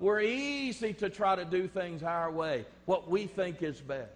We're 0.00 0.20
easy 0.20 0.92
to 0.94 1.08
try 1.08 1.36
to 1.36 1.44
do 1.44 1.68
things 1.68 2.02
our 2.02 2.30
way, 2.30 2.66
what 2.84 3.08
we 3.08 3.26
think 3.26 3.62
is 3.62 3.80
best. 3.80 4.10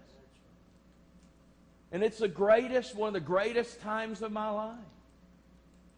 And 1.92 2.02
it's 2.02 2.18
the 2.18 2.28
greatest, 2.28 2.94
one 2.94 3.08
of 3.08 3.14
the 3.14 3.20
greatest 3.20 3.80
times 3.80 4.22
of 4.22 4.30
my 4.30 4.50
life. 4.50 4.76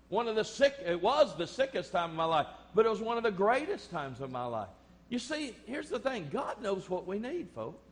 One 0.09 0.29
of 0.29 0.37
the 0.37 0.45
sick, 0.45 0.75
it 0.85 1.01
was 1.01 1.37
the 1.37 1.47
sickest 1.47 1.93
time 1.93 2.11
of 2.11 2.17
my 2.17 2.25
life, 2.25 2.47
but 2.75 2.87
it 2.87 2.89
was 2.91 3.01
one 3.01 3.17
of 3.17 3.23
the 3.23 3.31
greatest 3.31 3.91
times 3.91 4.21
of 4.21 4.31
my 4.31 4.45
life. 4.45 4.69
You 5.09 5.19
see, 5.19 5.55
here's 5.67 5.89
the 5.89 5.99
thing 5.99 6.29
God 6.33 6.63
knows 6.63 6.89
what 6.89 7.07
we 7.07 7.19
need, 7.19 7.49
folks. 7.55 7.83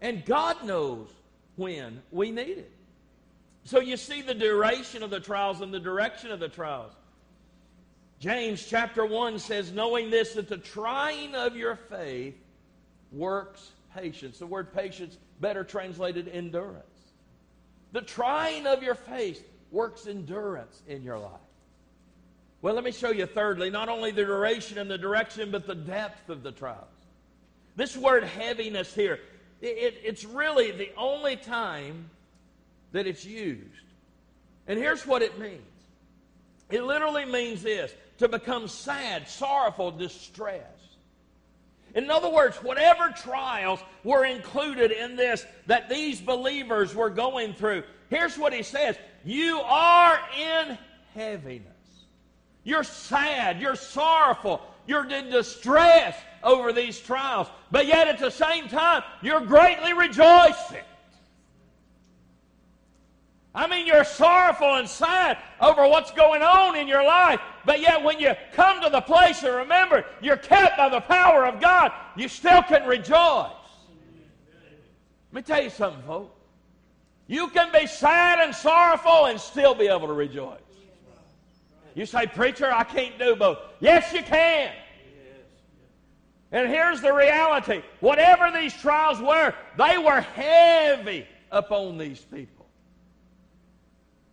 And 0.00 0.24
God 0.24 0.64
knows 0.64 1.08
when 1.56 2.02
we 2.10 2.30
need 2.30 2.58
it. 2.58 2.72
So 3.64 3.80
you 3.80 3.96
see 3.96 4.22
the 4.22 4.34
duration 4.34 5.02
of 5.02 5.10
the 5.10 5.20
trials 5.20 5.60
and 5.60 5.72
the 5.72 5.80
direction 5.80 6.30
of 6.30 6.38
the 6.38 6.48
trials. 6.48 6.92
James 8.18 8.66
chapter 8.66 9.04
1 9.04 9.38
says, 9.38 9.72
Knowing 9.72 10.10
this, 10.10 10.34
that 10.34 10.48
the 10.48 10.56
trying 10.56 11.34
of 11.34 11.56
your 11.56 11.76
faith 11.76 12.36
works 13.12 13.72
patience. 13.94 14.38
The 14.38 14.46
word 14.46 14.72
patience, 14.72 15.16
better 15.40 15.64
translated, 15.64 16.28
endurance. 16.28 16.84
The 17.92 18.00
trying 18.02 18.66
of 18.66 18.82
your 18.82 18.94
faith 18.94 19.46
works 19.70 20.06
endurance 20.06 20.82
in 20.86 21.02
your 21.02 21.18
life. 21.18 21.32
Well, 22.62 22.74
let 22.74 22.84
me 22.84 22.92
show 22.92 23.10
you, 23.10 23.26
thirdly, 23.26 23.70
not 23.70 23.88
only 23.88 24.10
the 24.10 24.24
duration 24.24 24.78
and 24.78 24.90
the 24.90 24.98
direction, 24.98 25.50
but 25.50 25.66
the 25.66 25.74
depth 25.74 26.30
of 26.30 26.42
the 26.42 26.52
trials. 26.52 26.84
This 27.76 27.96
word 27.96 28.24
heaviness 28.24 28.94
here, 28.94 29.20
it, 29.60 30.00
it's 30.02 30.24
really 30.24 30.70
the 30.70 30.90
only 30.96 31.36
time 31.36 32.08
that 32.92 33.06
it's 33.06 33.24
used. 33.24 33.62
And 34.66 34.78
here's 34.78 35.06
what 35.06 35.22
it 35.22 35.38
means 35.38 35.60
it 36.70 36.82
literally 36.82 37.24
means 37.24 37.62
this 37.62 37.92
to 38.18 38.28
become 38.28 38.68
sad, 38.68 39.28
sorrowful, 39.28 39.90
distressed. 39.90 40.64
In 41.94 42.10
other 42.10 42.28
words, 42.28 42.56
whatever 42.58 43.08
trials 43.16 43.80
were 44.04 44.24
included 44.26 44.90
in 44.90 45.16
this 45.16 45.46
that 45.66 45.88
these 45.88 46.20
believers 46.20 46.94
were 46.94 47.10
going 47.10 47.54
through, 47.54 47.84
here's 48.10 48.36
what 48.36 48.52
he 48.52 48.62
says 48.62 48.96
You 49.24 49.60
are 49.60 50.18
in 50.38 50.78
heaviness. 51.14 51.72
You're 52.64 52.84
sad, 52.84 53.60
you're 53.60 53.76
sorrowful, 53.76 54.60
you're 54.86 55.08
in 55.08 55.30
distress 55.30 56.16
over 56.42 56.72
these 56.72 56.98
trials, 56.98 57.48
but 57.70 57.86
yet 57.86 58.08
at 58.08 58.18
the 58.18 58.30
same 58.30 58.68
time, 58.68 59.02
you're 59.22 59.40
greatly 59.40 59.92
rejoicing. 59.92 60.82
I 63.54 63.66
mean, 63.68 63.86
you're 63.86 64.04
sorrowful 64.04 64.74
and 64.74 64.86
sad 64.86 65.38
over 65.62 65.88
what's 65.88 66.10
going 66.10 66.42
on 66.42 66.76
in 66.76 66.86
your 66.86 67.02
life, 67.02 67.40
but 67.66 67.80
yet 67.80 68.02
when 68.02 68.18
you 68.18 68.32
come 68.54 68.80
to 68.80 68.88
the 68.88 69.00
place 69.00 69.42
and 69.42 69.54
remember 69.54 70.06
you're 70.22 70.36
kept 70.36 70.78
by 70.78 70.88
the 70.88 71.00
power 71.00 71.44
of 71.44 71.60
God, 71.60 71.92
you 72.16 72.28
still 72.28 72.62
can 72.62 72.86
rejoice. 72.86 73.50
Let 75.32 75.34
me 75.34 75.42
tell 75.42 75.62
you 75.62 75.70
something, 75.70 76.02
folks. 76.04 76.32
You 77.26 77.48
can 77.48 77.72
be 77.72 77.86
sad 77.86 78.38
and 78.38 78.54
sorrowful 78.54 79.26
and 79.26 79.38
still 79.38 79.74
be 79.74 79.88
able 79.88 80.06
to 80.06 80.14
rejoice. 80.14 80.60
You 81.94 82.06
say, 82.06 82.26
Preacher, 82.26 82.72
I 82.72 82.84
can't 82.84 83.18
do 83.18 83.34
both. 83.34 83.58
Yes, 83.80 84.12
you 84.12 84.22
can. 84.22 84.70
And 86.52 86.68
here's 86.68 87.00
the 87.00 87.12
reality 87.12 87.82
whatever 88.00 88.50
these 88.50 88.72
trials 88.74 89.20
were, 89.20 89.52
they 89.76 89.98
were 89.98 90.20
heavy 90.20 91.26
upon 91.50 91.98
these 91.98 92.20
people. 92.20 92.55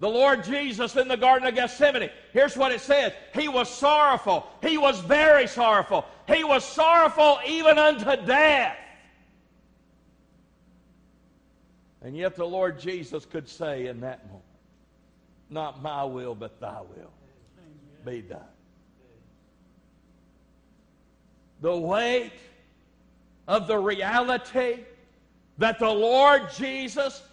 The 0.04 0.10
Lord 0.10 0.44
Jesus 0.44 0.98
in 0.98 1.08
the 1.08 1.16
Garden 1.16 1.48
of 1.48 1.56
Gethsemane, 1.56 2.10
here's 2.34 2.58
what 2.58 2.74
it 2.74 2.82
says 2.82 3.14
He 3.34 3.48
was 3.48 3.70
sorrowful. 3.70 4.46
He 4.62 4.78
was 4.78 5.00
very 5.00 5.48
sorrowful. 5.48 6.04
He 6.28 6.44
was 6.44 6.66
sorrowful 6.66 7.40
even 7.48 7.80
unto 7.80 8.14
death. 8.26 8.76
And 12.02 12.18
yet 12.18 12.36
the 12.36 12.44
Lord 12.44 12.82
Jesus 12.82 13.26
could 13.26 13.48
say 13.48 13.88
in 13.88 14.02
that 14.02 14.26
moment, 14.26 14.44
Not 15.50 15.82
my 15.82 16.04
will, 16.04 16.36
but 16.36 16.60
thy 16.60 16.82
will 16.82 17.14
be 18.04 18.24
done. 18.24 18.42
The 21.62 21.78
weight 21.78 22.34
of 23.48 23.68
the 23.68 23.78
reality 23.78 24.80
that 25.60 25.80
the 25.80 25.90
Lord 25.90 26.52
Jesus 26.52 27.24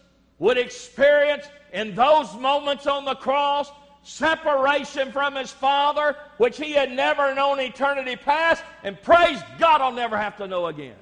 would 0.40 0.58
experience 0.58 1.46
in 1.72 1.94
those 1.94 2.34
moments 2.34 2.88
on 2.88 3.04
the 3.04 3.14
cross 3.14 3.70
separation 4.02 5.12
from 5.12 5.36
his 5.36 5.52
Father, 5.52 6.16
which 6.38 6.56
he 6.56 6.72
had 6.72 6.90
never 6.90 7.34
known 7.34 7.60
eternity 7.60 8.16
past, 8.16 8.64
and 8.82 9.00
praise 9.02 9.40
God, 9.58 9.80
I'll 9.80 9.92
never 9.92 10.16
have 10.16 10.36
to 10.38 10.48
know 10.48 10.66
again. 10.66 10.96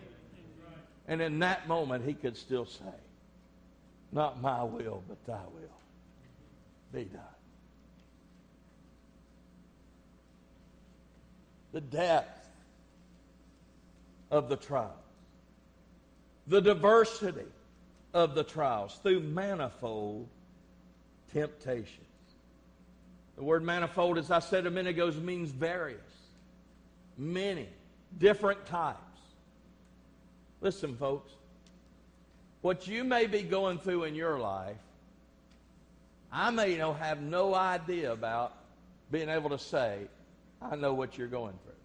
And 1.07 1.23
in 1.23 1.39
that 1.39 1.67
moment, 1.69 2.05
he 2.05 2.13
could 2.13 2.37
still 2.37 2.67
say, 2.67 2.85
Not 4.13 4.43
my 4.43 4.63
will, 4.63 5.03
but 5.09 5.25
thy 5.25 5.41
will 5.55 5.79
be 6.93 7.05
done. 7.05 7.23
The 11.73 11.81
depth 11.81 12.49
of 14.31 14.49
the 14.49 14.57
trial, 14.57 14.99
the 16.49 16.61
diversity 16.61 17.47
of 18.15 18.35
the 18.35 18.45
trials 18.45 18.99
through 19.03 19.21
manifold 19.21 20.29
temptations. 21.33 22.05
The 23.37 23.45
word 23.45 23.63
manifold, 23.63 24.19
as 24.19 24.31
I 24.31 24.41
said 24.41 24.67
a 24.67 24.71
minute 24.71 24.91
ago, 24.91 25.11
means 25.13 25.51
various, 25.51 26.01
many, 27.17 27.69
different 28.19 28.67
types. 28.67 28.99
Listen, 30.61 30.97
folks, 30.97 31.31
what 32.63 32.89
you 32.89 33.05
may 33.05 33.27
be 33.27 33.43
going 33.43 33.79
through 33.79 34.05
in 34.05 34.15
your 34.15 34.39
life, 34.39 34.77
I 36.33 36.51
may 36.51 36.75
have 36.75 37.21
no 37.21 37.55
idea 37.55 38.13
about 38.13 38.55
being 39.11 39.29
able 39.29 39.51
to 39.51 39.59
say, 39.59 40.01
I 40.61 40.77
know 40.77 40.93
what 40.93 41.17
you're 41.17 41.29
going 41.29 41.55
through. 41.63 41.78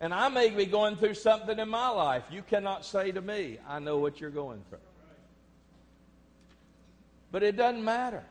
And 0.00 0.14
I 0.14 0.28
may 0.28 0.48
be 0.48 0.64
going 0.64 0.96
through 0.96 1.14
something 1.14 1.58
in 1.58 1.68
my 1.68 1.88
life. 1.90 2.24
You 2.30 2.42
cannot 2.42 2.84
say 2.86 3.12
to 3.12 3.20
me, 3.20 3.58
I 3.68 3.78
know 3.78 3.98
what 3.98 4.20
you're 4.20 4.30
going 4.30 4.62
through. 4.70 4.78
But 7.30 7.42
it 7.42 7.56
doesn't 7.56 7.84
matter. 7.84 8.24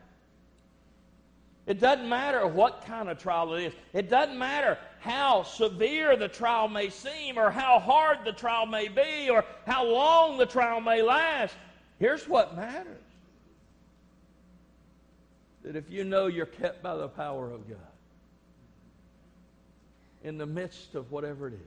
It 1.66 1.78
doesn't 1.78 2.08
matter 2.08 2.46
what 2.48 2.84
kind 2.84 3.08
of 3.08 3.18
trial 3.18 3.54
it 3.54 3.66
is. 3.66 3.72
It 3.92 4.10
doesn't 4.10 4.36
matter 4.36 4.76
how 4.98 5.44
severe 5.44 6.16
the 6.16 6.26
trial 6.26 6.68
may 6.68 6.90
seem 6.90 7.38
or 7.38 7.50
how 7.50 7.78
hard 7.78 8.18
the 8.24 8.32
trial 8.32 8.66
may 8.66 8.88
be 8.88 9.30
or 9.30 9.44
how 9.66 9.84
long 9.84 10.36
the 10.36 10.46
trial 10.46 10.80
may 10.80 11.02
last. 11.02 11.54
Here's 12.00 12.28
what 12.28 12.56
matters 12.56 12.98
that 15.62 15.76
if 15.76 15.90
you 15.90 16.04
know 16.04 16.26
you're 16.26 16.46
kept 16.46 16.82
by 16.82 16.96
the 16.96 17.08
power 17.08 17.50
of 17.50 17.68
God 17.68 17.78
in 20.22 20.38
the 20.38 20.46
midst 20.46 20.94
of 20.94 21.10
whatever 21.10 21.48
it 21.48 21.54
is, 21.54 21.60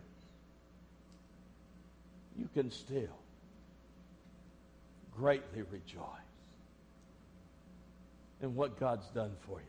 you 2.38 2.50
can 2.54 2.72
still 2.72 3.18
greatly 5.16 5.64
rejoice 5.72 6.04
in 8.42 8.56
what 8.56 8.80
God's 8.80 9.08
done 9.08 9.32
for 9.48 9.60
you 9.60 9.66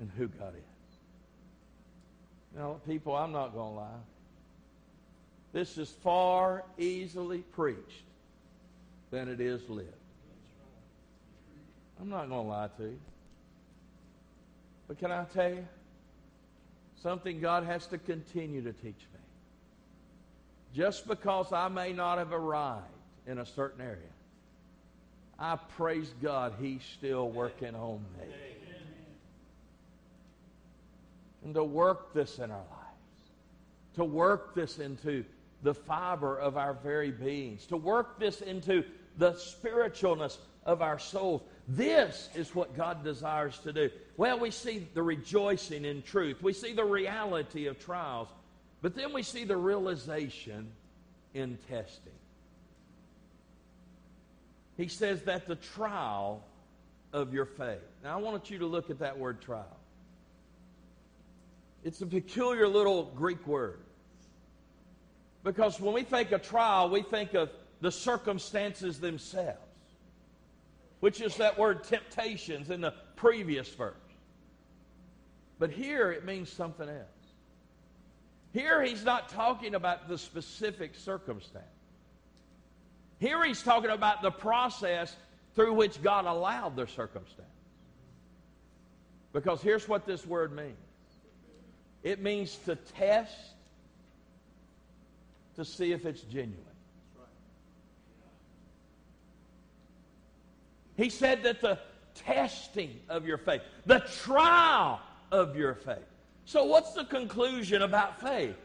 and 0.00 0.10
who 0.16 0.28
God 0.28 0.54
is. 0.54 0.62
Now, 2.56 2.76
people, 2.86 3.16
I'm 3.16 3.32
not 3.32 3.54
going 3.54 3.72
to 3.72 3.76
lie. 3.80 4.00
This 5.52 5.78
is 5.78 5.90
far 6.02 6.64
easily 6.78 7.38
preached 7.38 8.04
than 9.10 9.28
it 9.28 9.40
is 9.40 9.68
lived. 9.68 9.88
I'm 12.00 12.08
not 12.10 12.28
going 12.28 12.44
to 12.44 12.48
lie 12.48 12.68
to 12.76 12.82
you. 12.84 13.00
But 14.88 14.98
can 14.98 15.10
I 15.10 15.24
tell 15.24 15.50
you 15.50 15.66
something 17.04 17.38
God 17.38 17.64
has 17.64 17.86
to 17.88 17.98
continue 17.98 18.62
to 18.62 18.72
teach 18.72 19.06
me? 19.12 19.20
Just 20.74 21.06
because 21.06 21.52
I 21.52 21.68
may 21.68 21.92
not 21.92 22.16
have 22.16 22.32
arrived 22.32 22.82
in 23.26 23.38
a 23.38 23.46
certain 23.46 23.82
area, 23.82 23.98
I 25.38 25.56
praise 25.76 26.12
God 26.22 26.54
He's 26.58 26.82
still 26.96 27.30
working 27.30 27.74
on 27.74 28.00
me. 28.18 28.26
And 31.44 31.54
to 31.54 31.62
work 31.62 32.14
this 32.14 32.38
in 32.38 32.50
our 32.50 32.56
lives, 32.56 33.30
to 33.96 34.04
work 34.04 34.54
this 34.54 34.78
into 34.78 35.26
the 35.62 35.74
fiber 35.74 36.38
of 36.38 36.56
our 36.56 36.72
very 36.72 37.10
beings, 37.10 37.66
to 37.66 37.76
work 37.76 38.18
this 38.18 38.40
into 38.40 38.82
the 39.18 39.32
spiritualness 39.32 40.38
of 40.64 40.80
our 40.80 40.98
souls. 40.98 41.42
This 41.66 42.28
is 42.34 42.54
what 42.54 42.76
God 42.76 43.02
desires 43.02 43.58
to 43.60 43.72
do. 43.72 43.90
Well, 44.16 44.38
we 44.38 44.50
see 44.50 44.86
the 44.92 45.02
rejoicing 45.02 45.84
in 45.84 46.02
truth, 46.02 46.42
we 46.42 46.52
see 46.52 46.72
the 46.72 46.84
reality 46.84 47.66
of 47.66 47.78
trials, 47.78 48.28
but 48.82 48.94
then 48.94 49.12
we 49.12 49.22
see 49.22 49.44
the 49.44 49.56
realization 49.56 50.70
in 51.32 51.58
testing. 51.68 52.12
He 54.76 54.88
says 54.88 55.22
that 55.22 55.46
the 55.46 55.56
trial 55.56 56.44
of 57.12 57.32
your 57.32 57.46
faith. 57.46 57.80
Now, 58.02 58.18
I 58.18 58.20
want 58.20 58.50
you 58.50 58.58
to 58.58 58.66
look 58.66 58.90
at 58.90 58.98
that 58.98 59.18
word 59.18 59.40
trial. 59.40 59.76
It's 61.84 62.02
a 62.02 62.06
peculiar 62.06 62.66
little 62.66 63.04
Greek 63.14 63.46
word. 63.46 63.78
Because 65.44 65.78
when 65.78 65.94
we 65.94 66.02
think 66.02 66.32
of 66.32 66.42
trial, 66.42 66.88
we 66.88 67.02
think 67.02 67.34
of 67.34 67.50
the 67.80 67.92
circumstances 67.92 68.98
themselves, 68.98 69.58
which 71.04 71.20
is 71.20 71.36
that 71.36 71.58
word 71.58 71.84
temptations 71.84 72.70
in 72.70 72.80
the 72.80 72.94
previous 73.14 73.68
verse. 73.68 73.92
But 75.58 75.70
here 75.70 76.10
it 76.10 76.24
means 76.24 76.50
something 76.50 76.88
else. 76.88 77.26
Here 78.54 78.82
he's 78.82 79.04
not 79.04 79.28
talking 79.28 79.74
about 79.74 80.08
the 80.08 80.16
specific 80.16 80.94
circumstance. 80.94 81.66
Here 83.18 83.44
he's 83.44 83.62
talking 83.62 83.90
about 83.90 84.22
the 84.22 84.30
process 84.30 85.14
through 85.54 85.74
which 85.74 86.02
God 86.02 86.24
allowed 86.24 86.74
the 86.74 86.86
circumstance. 86.86 87.48
Because 89.34 89.60
here's 89.60 89.86
what 89.86 90.06
this 90.06 90.26
word 90.26 90.56
means 90.56 90.78
it 92.02 92.22
means 92.22 92.56
to 92.64 92.76
test 92.76 93.36
to 95.56 95.66
see 95.66 95.92
if 95.92 96.06
it's 96.06 96.22
genuine. 96.22 96.73
He 100.96 101.10
said 101.10 101.42
that 101.42 101.60
the 101.60 101.78
testing 102.14 103.00
of 103.08 103.26
your 103.26 103.38
faith, 103.38 103.62
the 103.86 104.00
trial 104.22 105.00
of 105.30 105.56
your 105.56 105.74
faith. 105.74 105.98
So, 106.44 106.64
what's 106.64 106.92
the 106.92 107.04
conclusion 107.04 107.82
about 107.82 108.20
faith? 108.20 108.56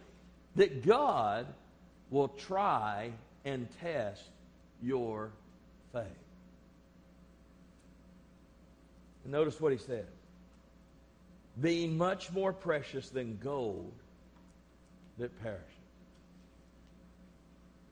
That 0.55 0.85
God 0.85 1.47
will 2.09 2.27
try 2.27 3.11
and 3.45 3.67
test 3.79 4.23
your 4.81 5.31
faith. 5.93 6.05
Notice 9.25 9.61
what 9.61 9.71
he 9.71 9.77
said 9.77 10.07
being 11.61 11.97
much 11.97 12.31
more 12.31 12.53
precious 12.53 13.09
than 13.09 13.37
gold 13.37 13.93
that 15.17 15.37
perishes. 15.43 15.65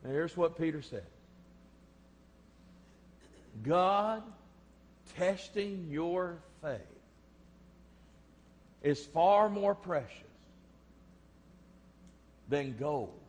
Now, 0.03 0.11
here's 0.11 0.37
what 0.37 0.57
Peter 0.57 0.81
said 0.81 1.03
God 3.63 4.23
testing 5.17 5.87
your 5.89 6.37
faith 6.61 6.79
is 8.81 9.05
far 9.05 9.49
more 9.49 9.75
precious 9.75 10.11
than 12.49 12.75
gold 12.77 13.19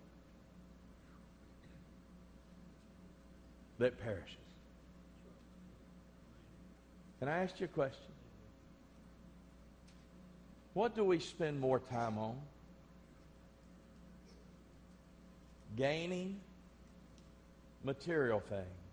that 3.79 3.99
perishes. 4.03 4.35
Can 7.19 7.29
I 7.29 7.43
ask 7.43 7.59
you 7.59 7.64
a 7.64 7.69
question? 7.69 8.12
What 10.75 10.95
do 10.95 11.05
we 11.05 11.19
spend 11.19 11.59
more 11.59 11.81
time 11.81 12.19
on? 12.19 12.37
Gaining 15.77 16.41
material 17.85 18.41
things 18.41 18.88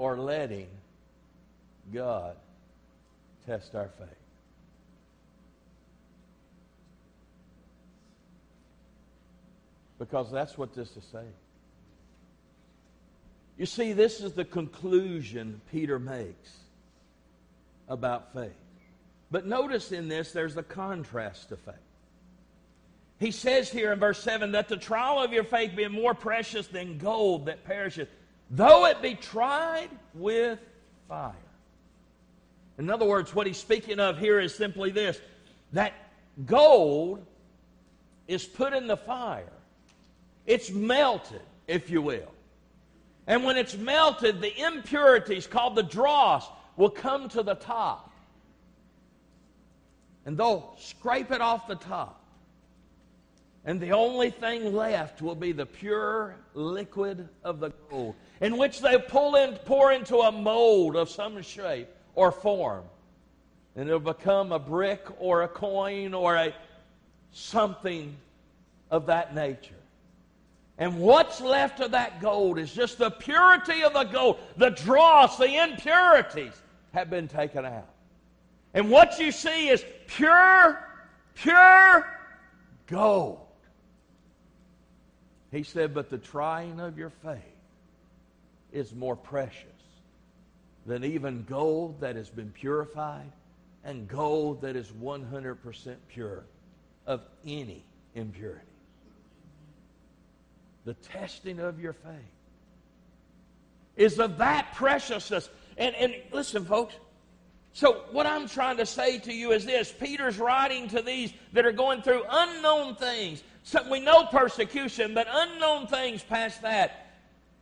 or 0.00 0.16
letting 0.16 0.66
God 1.92 2.34
test 3.44 3.74
our 3.74 3.90
faith. 3.98 4.08
Because 9.98 10.30
that's 10.32 10.56
what 10.56 10.74
this 10.74 10.96
is 10.96 11.04
saying. 11.12 11.34
You 13.58 13.66
see, 13.66 13.92
this 13.92 14.22
is 14.22 14.32
the 14.32 14.46
conclusion 14.46 15.60
Peter 15.70 15.98
makes 15.98 16.50
about 17.86 18.32
faith. 18.32 18.52
But 19.30 19.44
notice 19.44 19.92
in 19.92 20.08
this, 20.08 20.32
there's 20.32 20.56
a 20.56 20.62
contrast 20.62 21.50
to 21.50 21.58
faith. 21.58 21.74
He 23.18 23.32
says 23.32 23.70
here 23.70 23.92
in 23.92 23.98
verse 23.98 24.22
7 24.22 24.52
that 24.52 24.70
the 24.70 24.78
trial 24.78 25.22
of 25.22 25.34
your 25.34 25.44
faith 25.44 25.76
be 25.76 25.86
more 25.88 26.14
precious 26.14 26.68
than 26.68 26.96
gold 26.96 27.44
that 27.46 27.64
perisheth, 27.64 28.08
though 28.50 28.86
it 28.86 29.00
be 29.00 29.14
tried 29.14 29.90
with 30.14 30.58
fire. 31.08 31.34
In 32.78 32.90
other 32.90 33.04
words, 33.04 33.34
what 33.34 33.46
he's 33.46 33.58
speaking 33.58 34.00
of 34.00 34.18
here 34.18 34.40
is 34.40 34.54
simply 34.54 34.90
this 34.90 35.20
that 35.72 35.92
gold 36.46 37.24
is 38.26 38.44
put 38.44 38.72
in 38.72 38.86
the 38.86 38.96
fire, 38.96 39.52
it's 40.46 40.70
melted, 40.70 41.42
if 41.68 41.90
you 41.90 42.02
will. 42.02 42.32
And 43.26 43.44
when 43.44 43.56
it's 43.56 43.76
melted, 43.76 44.40
the 44.40 44.56
impurities 44.60 45.46
called 45.46 45.76
the 45.76 45.82
dross 45.82 46.48
will 46.76 46.90
come 46.90 47.28
to 47.30 47.42
the 47.42 47.54
top. 47.54 48.10
And 50.24 50.36
they'll 50.36 50.74
scrape 50.78 51.30
it 51.30 51.40
off 51.40 51.66
the 51.68 51.76
top. 51.76 52.19
And 53.64 53.78
the 53.78 53.92
only 53.92 54.30
thing 54.30 54.74
left 54.74 55.20
will 55.20 55.34
be 55.34 55.52
the 55.52 55.66
pure 55.66 56.34
liquid 56.54 57.28
of 57.44 57.60
the 57.60 57.70
gold, 57.90 58.14
in 58.40 58.56
which 58.56 58.80
they 58.80 58.96
pull 58.96 59.36
in, 59.36 59.54
pour 59.66 59.92
into 59.92 60.18
a 60.18 60.32
mold 60.32 60.96
of 60.96 61.10
some 61.10 61.40
shape 61.42 61.88
or 62.14 62.32
form. 62.32 62.84
And 63.76 63.88
it'll 63.88 64.00
become 64.00 64.52
a 64.52 64.58
brick 64.58 65.06
or 65.18 65.42
a 65.42 65.48
coin 65.48 66.14
or 66.14 66.36
a 66.36 66.54
something 67.32 68.16
of 68.90 69.06
that 69.06 69.34
nature. 69.34 69.74
And 70.78 70.98
what's 70.98 71.42
left 71.42 71.80
of 71.80 71.90
that 71.90 72.22
gold 72.22 72.58
is 72.58 72.72
just 72.72 72.96
the 72.96 73.10
purity 73.10 73.84
of 73.84 73.92
the 73.92 74.04
gold. 74.04 74.38
The 74.56 74.70
dross, 74.70 75.36
the 75.36 75.62
impurities 75.62 76.54
have 76.94 77.10
been 77.10 77.28
taken 77.28 77.66
out. 77.66 77.88
And 78.72 78.90
what 78.90 79.18
you 79.18 79.30
see 79.30 79.68
is 79.68 79.84
pure, 80.06 80.82
pure 81.34 82.06
gold. 82.86 83.40
He 85.50 85.62
said, 85.62 85.94
But 85.94 86.10
the 86.10 86.18
trying 86.18 86.80
of 86.80 86.98
your 86.98 87.10
faith 87.10 87.38
is 88.72 88.94
more 88.94 89.16
precious 89.16 89.64
than 90.86 91.04
even 91.04 91.44
gold 91.44 92.00
that 92.00 92.16
has 92.16 92.30
been 92.30 92.50
purified 92.50 93.32
and 93.84 94.08
gold 94.08 94.62
that 94.62 94.76
is 94.76 94.88
100% 94.88 95.96
pure 96.08 96.44
of 97.06 97.22
any 97.46 97.84
impurity. 98.14 98.60
The 100.84 100.94
testing 100.94 101.58
of 101.58 101.80
your 101.80 101.92
faith 101.92 102.12
is 103.96 104.18
of 104.18 104.38
that 104.38 104.74
preciousness. 104.74 105.48
And, 105.76 105.94
and 105.94 106.14
listen, 106.32 106.64
folks. 106.64 106.94
So, 107.72 108.04
what 108.10 108.26
I'm 108.26 108.48
trying 108.48 108.78
to 108.78 108.86
say 108.86 109.18
to 109.20 109.32
you 109.32 109.52
is 109.52 109.64
this 109.64 109.92
Peter's 109.92 110.38
writing 110.38 110.88
to 110.88 111.02
these 111.02 111.32
that 111.52 111.64
are 111.64 111.72
going 111.72 112.02
through 112.02 112.24
unknown 112.28 112.96
things. 112.96 113.42
So 113.62 113.88
we 113.90 114.00
know 114.00 114.24
persecution, 114.26 115.14
but 115.14 115.26
unknown 115.30 115.86
things 115.86 116.22
past 116.22 116.62
that. 116.62 117.06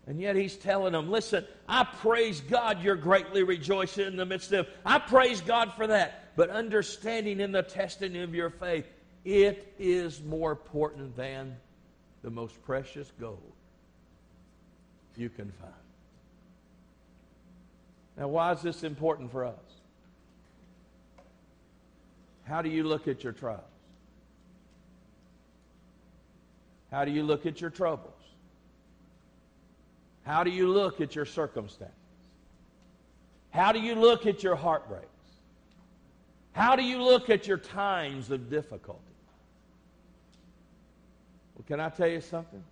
And 0.07 0.21
yet 0.21 0.37
he's 0.37 0.57
telling 0.57 0.93
them, 0.93 1.11
listen, 1.11 1.45
I 1.69 1.85
praise 1.85 2.41
God 2.41 2.83
you're 2.83 2.97
greatly 2.97 3.43
rejoicing 3.43 4.07
in 4.07 4.17
the 4.17 4.25
midst 4.25 4.53
of. 4.53 4.67
I 4.85 4.99
praise 4.99 5.43
God 5.43 5.75
for 5.75 5.87
that. 5.87 6.35
But 6.35 6.49
understanding 6.51 7.41
in 7.41 7.53
the 7.53 7.63
testing 7.63 8.17
of 8.17 8.35
your 8.35 8.49
faith, 8.49 8.87
it 9.25 9.75
is 9.79 10.23
more 10.23 10.53
important 10.53 11.15
than 11.15 11.57
the 12.23 12.31
most 12.31 12.63
precious 12.63 13.13
gold 13.21 13.53
you 15.17 15.29
can 15.29 15.53
find. 15.61 15.73
Now, 18.17 18.29
why 18.29 18.53
is 18.53 18.63
this 18.63 18.85
important 18.85 19.31
for 19.31 19.45
us? 19.45 19.55
How 22.45 22.63
do 22.63 22.71
you 22.71 22.85
look 22.85 23.09
at 23.09 23.23
your 23.23 23.33
trials? 23.33 23.63
How 26.91 27.05
do 27.05 27.11
you 27.11 27.23
look 27.23 27.47
at 27.47 27.61
your 27.61 27.71
troubles? 27.71 28.15
How 30.23 30.45
do 30.45 30.51
you 30.51 30.69
look 30.69 31.01
at 31.01 31.15
your 31.15 31.25
circumstances? 31.25 31.95
How 33.51 33.73
do 33.73 33.81
you 33.81 33.95
look 33.95 34.27
at 34.27 34.43
your 34.43 34.57
heartbreaks? 34.57 35.07
How 36.53 36.77
do 36.77 36.83
you 36.83 37.03
look 37.03 37.31
at 37.31 37.47
your 37.47 37.57
times 37.57 38.31
of 38.31 38.51
difficulty? 38.51 39.01
Well, 41.55 41.65
can 41.67 41.81
I 41.81 41.89
tell 41.89 42.09
you 42.09 42.21
something? 42.21 42.63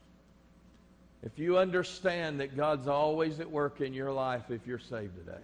If 1.23 1.39
you 1.39 1.59
understand 1.59 2.41
that 2.41 2.57
God's 2.57 2.89
always 2.89 3.41
at 3.41 3.51
work 3.51 3.81
in 3.81 3.95
your 3.95 4.13
life 4.13 4.51
if 4.51 4.67
you're 4.67 4.79
saved 4.79 5.17
today, 5.17 5.41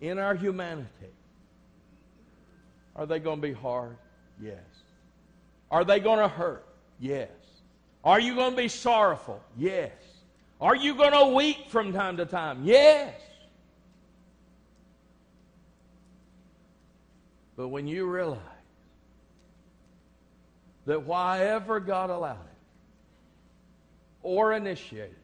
in 0.00 0.18
our 0.18 0.34
humanity, 0.34 0.88
are 2.96 3.06
they 3.06 3.18
going 3.18 3.40
to 3.40 3.46
be 3.46 3.52
hard? 3.52 3.96
Yes. 4.42 4.58
Are 5.74 5.84
they 5.84 5.98
going 5.98 6.20
to 6.20 6.28
hurt? 6.28 6.64
Yes. 7.00 7.32
Are 8.04 8.20
you 8.20 8.36
going 8.36 8.52
to 8.52 8.56
be 8.56 8.68
sorrowful? 8.68 9.42
Yes. 9.56 9.90
Are 10.60 10.76
you 10.76 10.94
going 10.94 11.10
to 11.10 11.34
weep 11.34 11.68
from 11.68 11.92
time 11.92 12.16
to 12.18 12.26
time? 12.26 12.60
Yes. 12.62 13.12
But 17.56 17.70
when 17.70 17.88
you 17.88 18.06
realize 18.06 18.38
that 20.86 21.02
why 21.02 21.40
ever 21.40 21.80
God 21.80 22.08
allowed 22.08 22.34
it 22.34 22.58
or 24.22 24.52
initiated, 24.52 25.16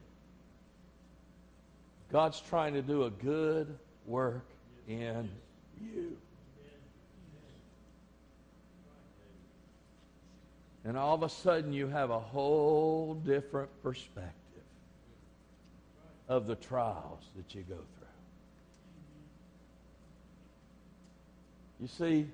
God's 2.11 2.41
trying 2.41 2.75
to 2.75 2.83
do 2.83 3.05
a 3.05 3.11
good 3.11 3.79
work 4.05 4.47
in 4.89 5.29
you. 5.81 6.17
And 10.85 10.97
all 10.97 11.15
of 11.15 11.23
a 11.23 11.29
sudden, 11.29 11.73
you 11.73 11.89
have 11.89 12.11
a 12.11 12.19
whole 12.19 13.15
different 13.15 13.71
perspective 13.83 14.35
of 16.29 16.47
the 16.47 16.55
trials 16.55 17.25
that 17.37 17.55
you 17.55 17.63
go 17.63 17.75
through. 17.75 18.07
You 21.81 21.89
see, 21.89 22.27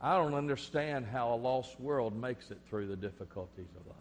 I 0.00 0.16
don't 0.16 0.34
understand 0.34 1.06
how 1.06 1.34
a 1.34 1.36
lost 1.36 1.78
world 1.80 2.18
makes 2.18 2.50
it 2.50 2.58
through 2.68 2.86
the 2.86 2.96
difficulties 2.96 3.68
of 3.78 3.86
life. 3.86 3.96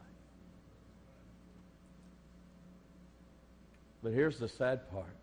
But 4.03 4.13
here's 4.13 4.37
the 4.37 4.49
sad 4.49 4.89
part. 4.91 5.15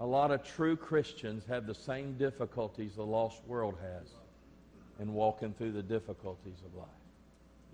A 0.00 0.06
lot 0.06 0.32
of 0.32 0.42
true 0.42 0.76
Christians 0.76 1.44
have 1.48 1.66
the 1.66 1.74
same 1.74 2.14
difficulties 2.18 2.96
the 2.96 3.04
lost 3.04 3.40
world 3.46 3.76
has 3.80 4.08
and 4.98 5.12
walking 5.12 5.52
through 5.54 5.72
the 5.72 5.82
difficulties 5.82 6.58
of 6.64 6.74
life. 6.78 6.88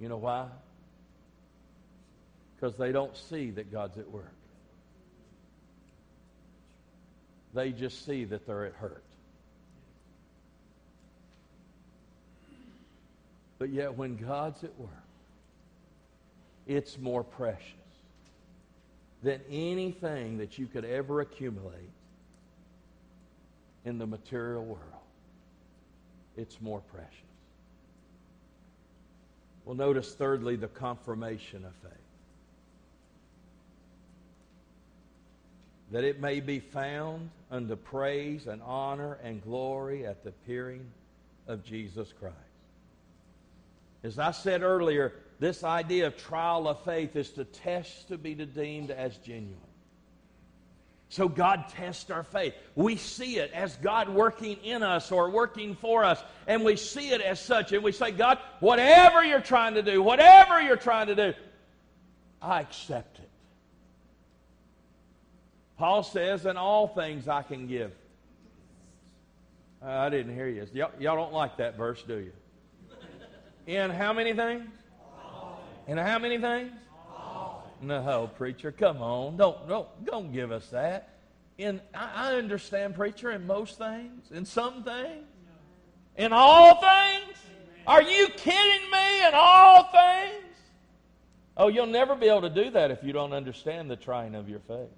You 0.00 0.08
know 0.08 0.16
why? 0.16 0.46
Because 2.56 2.76
they 2.76 2.92
don't 2.92 3.16
see 3.16 3.50
that 3.52 3.70
God's 3.70 3.98
at 3.98 4.10
work. 4.10 4.32
They 7.52 7.72
just 7.72 8.06
see 8.06 8.24
that 8.24 8.46
they're 8.46 8.66
at 8.66 8.74
hurt. 8.74 9.04
But 13.58 13.70
yet, 13.70 13.96
when 13.96 14.16
God's 14.16 14.64
at 14.64 14.78
work, 14.78 14.90
it's 16.66 16.98
more 16.98 17.22
precious 17.22 17.60
than 19.22 19.40
anything 19.50 20.38
that 20.38 20.58
you 20.58 20.66
could 20.66 20.84
ever 20.84 21.20
accumulate 21.20 21.90
in 23.84 23.98
the 23.98 24.06
material 24.06 24.64
world 24.64 24.99
it's 26.36 26.60
more 26.60 26.80
precious. 26.92 27.14
Well, 29.64 29.76
notice 29.76 30.14
thirdly 30.14 30.56
the 30.56 30.68
confirmation 30.68 31.64
of 31.64 31.72
faith. 31.82 31.92
That 35.92 36.04
it 36.04 36.20
may 36.20 36.40
be 36.40 36.60
found 36.60 37.30
unto 37.50 37.76
praise 37.76 38.46
and 38.46 38.62
honor 38.62 39.18
and 39.22 39.42
glory 39.42 40.06
at 40.06 40.22
the 40.22 40.30
appearing 40.30 40.86
of 41.46 41.64
Jesus 41.64 42.12
Christ. 42.18 42.36
As 44.02 44.18
I 44.18 44.30
said 44.30 44.62
earlier, 44.62 45.12
this 45.40 45.62
idea 45.62 46.06
of 46.06 46.16
trial 46.16 46.68
of 46.68 46.82
faith 46.84 47.16
is 47.16 47.30
to 47.30 47.44
test 47.44 48.08
to 48.08 48.18
be 48.18 48.34
deemed 48.34 48.90
as 48.90 49.16
genuine. 49.18 49.56
So 51.10 51.28
God 51.28 51.64
tests 51.70 52.08
our 52.08 52.22
faith. 52.22 52.54
We 52.76 52.94
see 52.94 53.38
it 53.38 53.50
as 53.52 53.74
God 53.76 54.08
working 54.08 54.56
in 54.62 54.84
us 54.84 55.10
or 55.10 55.28
working 55.28 55.74
for 55.74 56.04
us, 56.04 56.22
and 56.46 56.64
we 56.64 56.76
see 56.76 57.10
it 57.10 57.20
as 57.20 57.40
such. 57.40 57.72
And 57.72 57.82
we 57.82 57.90
say, 57.90 58.12
God, 58.12 58.38
whatever 58.60 59.24
you're 59.24 59.40
trying 59.40 59.74
to 59.74 59.82
do, 59.82 60.00
whatever 60.02 60.62
you're 60.62 60.76
trying 60.76 61.08
to 61.08 61.16
do, 61.16 61.34
I 62.40 62.60
accept 62.60 63.18
it. 63.18 63.28
Paul 65.78 66.04
says, 66.04 66.46
in 66.46 66.56
all 66.56 66.86
things 66.86 67.26
I 67.26 67.42
can 67.42 67.66
give. 67.66 67.90
Uh, 69.82 69.88
I 69.88 70.10
didn't 70.10 70.32
hear 70.34 70.46
you. 70.46 70.64
Y'all, 70.72 70.92
y'all 71.00 71.16
don't 71.16 71.32
like 71.32 71.56
that 71.56 71.76
verse, 71.76 72.02
do 72.04 72.18
you? 72.18 72.32
In 73.66 73.90
how 73.90 74.12
many 74.12 74.32
things? 74.32 74.68
In 75.88 75.96
how 75.96 76.20
many 76.20 76.38
things? 76.38 76.70
No, 77.82 78.06
oh, 78.06 78.26
preacher, 78.26 78.72
come 78.72 78.98
on. 78.98 79.36
Don't, 79.36 79.66
don't, 79.68 80.04
don't 80.04 80.32
give 80.32 80.52
us 80.52 80.68
that. 80.68 81.14
In, 81.56 81.80
I, 81.94 82.32
I 82.32 82.34
understand, 82.36 82.94
preacher, 82.94 83.30
in 83.30 83.46
most 83.46 83.78
things, 83.78 84.30
in 84.30 84.44
some 84.44 84.84
things, 84.84 85.24
in 86.16 86.32
all 86.32 86.76
things. 86.76 87.38
Are 87.86 88.02
you 88.02 88.28
kidding 88.28 88.90
me? 88.90 89.26
In 89.26 89.32
all 89.34 89.84
things? 89.84 90.50
Oh, 91.56 91.68
you'll 91.68 91.86
never 91.86 92.14
be 92.14 92.28
able 92.28 92.42
to 92.42 92.50
do 92.50 92.70
that 92.70 92.90
if 92.90 93.02
you 93.02 93.12
don't 93.12 93.32
understand 93.32 93.90
the 93.90 93.96
trying 93.96 94.34
of 94.34 94.48
your 94.48 94.60
faith. 94.60 94.88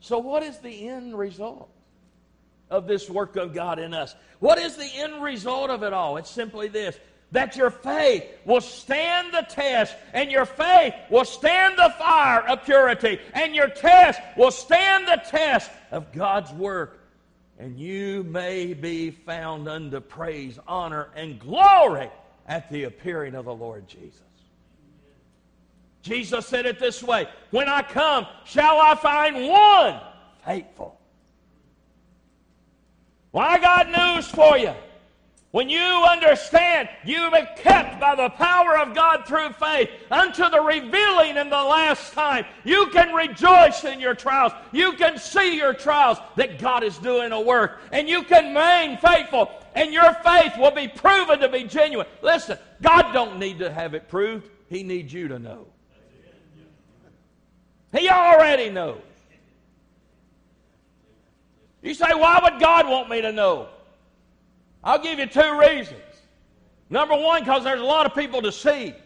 So, 0.00 0.18
what 0.18 0.42
is 0.42 0.58
the 0.58 0.88
end 0.88 1.18
result 1.18 1.70
of 2.70 2.86
this 2.86 3.08
work 3.08 3.36
of 3.36 3.54
God 3.54 3.78
in 3.78 3.94
us? 3.94 4.14
What 4.38 4.58
is 4.58 4.76
the 4.76 4.88
end 4.96 5.22
result 5.22 5.70
of 5.70 5.82
it 5.82 5.94
all? 5.94 6.18
It's 6.18 6.30
simply 6.30 6.68
this 6.68 6.98
that 7.34 7.56
your 7.56 7.70
faith 7.70 8.24
will 8.44 8.60
stand 8.60 9.34
the 9.34 9.44
test, 9.50 9.96
and 10.12 10.30
your 10.30 10.46
faith 10.46 10.94
will 11.10 11.24
stand 11.24 11.76
the 11.76 11.92
fire 11.98 12.46
of 12.46 12.64
purity, 12.64 13.18
and 13.34 13.56
your 13.56 13.68
test 13.68 14.20
will 14.36 14.52
stand 14.52 15.08
the 15.08 15.20
test 15.28 15.68
of 15.90 16.12
God's 16.12 16.52
work, 16.52 17.00
and 17.58 17.76
you 17.76 18.22
may 18.22 18.72
be 18.72 19.10
found 19.10 19.68
unto 19.68 19.98
praise, 20.00 20.60
honor, 20.68 21.08
and 21.16 21.40
glory 21.40 22.08
at 22.46 22.70
the 22.70 22.84
appearing 22.84 23.34
of 23.34 23.46
the 23.46 23.54
Lord 23.54 23.88
Jesus. 23.88 24.20
Jesus 26.02 26.46
said 26.46 26.66
it 26.66 26.78
this 26.78 27.02
way 27.02 27.28
When 27.50 27.68
I 27.68 27.82
come, 27.82 28.28
shall 28.44 28.78
I 28.78 28.94
find 28.94 29.48
one 29.48 30.00
faithful? 30.46 31.00
Well, 33.32 33.44
I 33.44 33.58
got 33.58 33.90
news 33.90 34.28
for 34.28 34.56
you. 34.56 34.72
When 35.54 35.70
you 35.70 35.78
understand 35.78 36.88
you 37.04 37.30
be 37.30 37.42
kept 37.54 38.00
by 38.00 38.16
the 38.16 38.28
power 38.30 38.76
of 38.76 38.92
God 38.92 39.24
through 39.24 39.50
faith 39.50 39.88
unto 40.10 40.50
the 40.50 40.60
revealing 40.60 41.36
in 41.36 41.48
the 41.48 41.62
last 41.62 42.12
time, 42.12 42.44
you 42.64 42.88
can 42.88 43.14
rejoice 43.14 43.84
in 43.84 44.00
your 44.00 44.16
trials. 44.16 44.50
You 44.72 44.94
can 44.94 45.16
see 45.16 45.56
your 45.56 45.72
trials 45.72 46.18
that 46.34 46.58
God 46.58 46.82
is 46.82 46.98
doing 46.98 47.30
a 47.30 47.40
work. 47.40 47.82
And 47.92 48.08
you 48.08 48.24
can 48.24 48.46
remain 48.46 48.98
faithful, 48.98 49.48
and 49.76 49.92
your 49.92 50.12
faith 50.24 50.54
will 50.58 50.72
be 50.72 50.88
proven 50.88 51.38
to 51.38 51.48
be 51.48 51.62
genuine. 51.62 52.08
Listen, 52.20 52.58
God 52.82 53.12
don't 53.12 53.38
need 53.38 53.60
to 53.60 53.72
have 53.72 53.94
it 53.94 54.08
proved. 54.08 54.50
He 54.68 54.82
needs 54.82 55.12
you 55.12 55.28
to 55.28 55.38
know. 55.38 55.68
He 57.96 58.08
already 58.08 58.70
knows. 58.70 59.02
You 61.80 61.94
say, 61.94 62.12
why 62.12 62.40
would 62.42 62.60
God 62.60 62.88
want 62.88 63.08
me 63.08 63.20
to 63.20 63.30
know? 63.30 63.68
I'll 64.84 65.02
give 65.02 65.18
you 65.18 65.26
two 65.26 65.58
reasons. 65.58 65.98
Number 66.90 67.16
one, 67.16 67.42
because 67.42 67.64
there's 67.64 67.80
a 67.80 67.84
lot 67.84 68.06
of 68.06 68.14
people 68.14 68.40
deceived. 68.42 68.96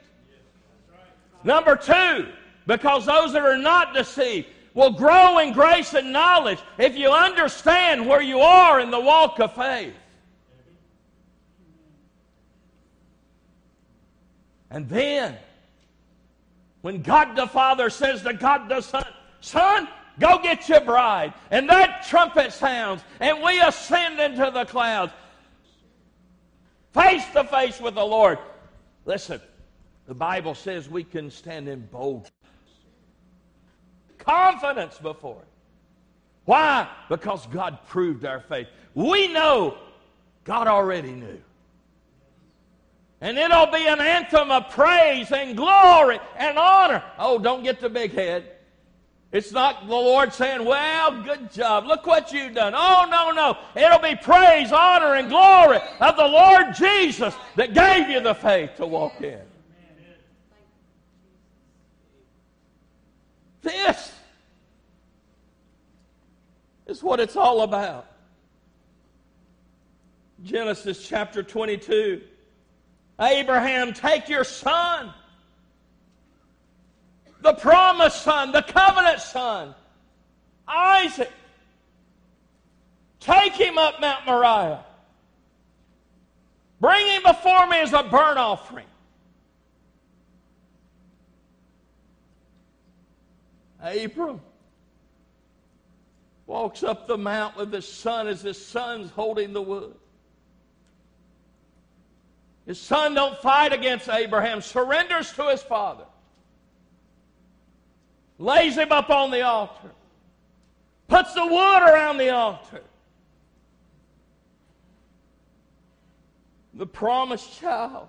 Number 1.45 1.77
two, 1.77 2.27
because 2.67 3.07
those 3.07 3.33
that 3.33 3.43
are 3.43 3.57
not 3.57 3.95
deceived 3.95 4.49
will 4.75 4.91
grow 4.91 5.39
in 5.39 5.53
grace 5.53 5.95
and 5.95 6.13
knowledge 6.13 6.59
if 6.79 6.97
you 6.97 7.11
understand 7.11 8.07
where 8.07 8.21
you 8.21 8.41
are 8.41 8.81
in 8.81 8.91
the 8.91 9.01
walk 9.01 9.39
of 9.39 9.55
faith. 9.55 9.95
And 14.71 14.89
then, 14.89 15.37
when 16.83 17.03
God 17.03 17.37
the 17.37 17.47
Father 17.47 17.89
says 17.89 18.23
to 18.23 18.35
God 18.35 18.69
the 18.69 18.81
Son, 18.81 19.07
Son, 19.41 19.89
go 20.19 20.41
get 20.43 20.69
your 20.69 20.81
bride, 20.81 21.33
and 21.51 21.69
that 21.71 22.05
trumpet 22.07 22.53
sounds, 22.53 23.03
and 23.21 23.43
we 23.43 23.61
ascend 23.61 24.21
into 24.21 24.51
the 24.53 24.67
clouds, 24.67 25.13
face 26.93 27.25
to 27.33 27.45
face 27.45 27.81
with 27.81 27.95
the 27.95 28.05
Lord. 28.05 28.39
Listen, 29.05 29.41
the 30.07 30.15
Bible 30.15 30.55
says 30.55 30.89
we 30.89 31.05
can 31.05 31.31
stand 31.31 31.69
in 31.69 31.87
boldness, 31.87 32.33
confidence 34.19 34.99
before 34.99 35.37
Him. 35.37 35.47
Why? 36.45 36.89
Because 37.09 37.47
God 37.49 37.79
proved 37.89 38.25
our 38.25 38.41
faith. 38.41 38.69
We 38.95 39.29
know 39.29 39.77
God 40.45 40.67
already 40.67 41.13
knew. 41.13 41.41
And 43.21 43.37
it'll 43.37 43.67
be 43.67 43.87
an 43.87 44.01
anthem 44.01 44.51
of 44.51 44.71
praise 44.71 45.31
and 45.33 45.57
glory 45.57 46.21
and 46.37 46.57
honor. 46.57 47.03
Oh, 47.19 47.39
don't 47.39 47.65
get 47.65 47.81
the 47.81 47.91
big 47.91 48.13
head. 48.13 48.45
It's 49.31 49.53
not 49.53 49.87
the 49.87 49.95
Lord 49.95 50.33
saying, 50.33 50.65
Well, 50.65 51.23
good 51.23 51.53
job. 51.53 51.87
Look 51.87 52.07
what 52.07 52.33
you've 52.33 52.55
done. 52.55 52.73
Oh, 52.75 53.07
no, 53.11 53.31
no. 53.31 53.59
It'll 53.77 53.99
be 53.99 54.17
praise, 54.17 54.73
honor, 54.73 55.17
and 55.17 55.29
glory 55.29 55.81
of 56.01 56.17
the 56.17 56.27
Lord 56.27 56.75
Jesus 56.75 57.35
that 57.57 57.75
gave 57.75 58.09
you 58.09 58.21
the 58.21 58.35
faith 58.35 58.71
to 58.77 58.87
walk 58.87 59.21
in. 59.21 59.41
This 63.61 64.13
is 66.87 67.03
what 67.03 67.21
it's 67.21 67.37
all 67.37 67.61
about. 67.61 68.07
Genesis 70.43 71.07
chapter 71.07 71.43
22. 71.43 72.23
Abraham, 73.21 73.93
take 73.93 74.29
your 74.29 74.45
son 74.45 75.13
the 77.41 77.53
promised 77.55 78.23
son, 78.23 78.53
the 78.53 78.63
covenant 78.63 79.21
son, 79.21 79.75
Isaac. 80.67 81.31
Take 83.21 83.55
him 83.55 83.79
up 83.79 84.01
Mount 84.01 84.27
Moriah. 84.27 84.85
Bring 86.81 87.07
him 87.07 87.23
before 87.25 87.67
me 87.67 87.81
as 87.81 87.93
a 87.93 88.03
burnt 88.03 88.39
offering. 88.39 88.87
Abram 93.83 94.41
walks 96.47 96.83
up 96.83 97.07
the 97.07 97.19
mount 97.19 97.57
with 97.57 97.73
his 97.73 97.87
son 97.87 98.27
as 98.27 98.43
his 98.43 98.65
son's 98.65 99.11
holding 99.11 99.53
the 99.53 99.63
wood. 99.63 99.95
His 102.67 102.81
son 102.81 103.15
don't 103.15 103.37
fight 103.39 103.73
against 103.73 104.09
Abraham, 104.09 104.61
surrenders 104.61 105.33
to 105.35 105.45
his 105.45 105.63
father 105.63 106.05
lays 108.39 108.77
him 108.77 108.93
up 108.93 109.11
on 109.11 109.31
the 109.31 109.43
altar, 109.43 109.91
puts 111.09 111.35
the 111.35 111.45
wood 111.45 111.83
around 111.83 112.19
the 112.19 112.31
altar. 112.31 112.83
The 116.75 116.87
promised 116.87 117.59
child 117.59 118.09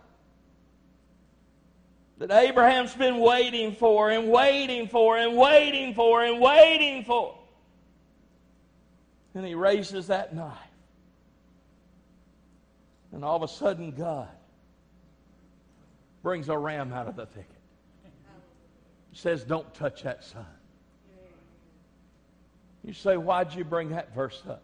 that 2.19 2.31
Abraham's 2.31 2.93
been 2.93 3.17
waiting 3.19 3.73
for 3.73 4.11
and 4.11 4.29
waiting 4.29 4.87
for 4.87 5.17
and 5.17 5.35
waiting 5.35 5.95
for 5.95 6.23
and 6.23 6.39
waiting 6.39 7.03
for. 7.03 7.35
And 9.33 9.45
he 9.45 9.55
raises 9.55 10.07
that 10.07 10.35
knife. 10.35 10.57
And 13.11 13.23
all 13.25 13.37
of 13.37 13.41
a 13.41 13.47
sudden, 13.47 13.91
God 13.91 14.27
brings 16.21 16.49
a 16.49 16.57
ram 16.57 16.93
out 16.93 17.07
of 17.07 17.15
the 17.15 17.25
thicket 17.25 17.58
says, 19.13 19.43
Don't 19.43 19.71
touch 19.73 20.03
that 20.03 20.23
son. 20.23 20.45
You 22.83 22.93
say, 22.93 23.17
Why'd 23.17 23.53
you 23.53 23.63
bring 23.63 23.89
that 23.89 24.13
verse 24.15 24.41
up? 24.49 24.63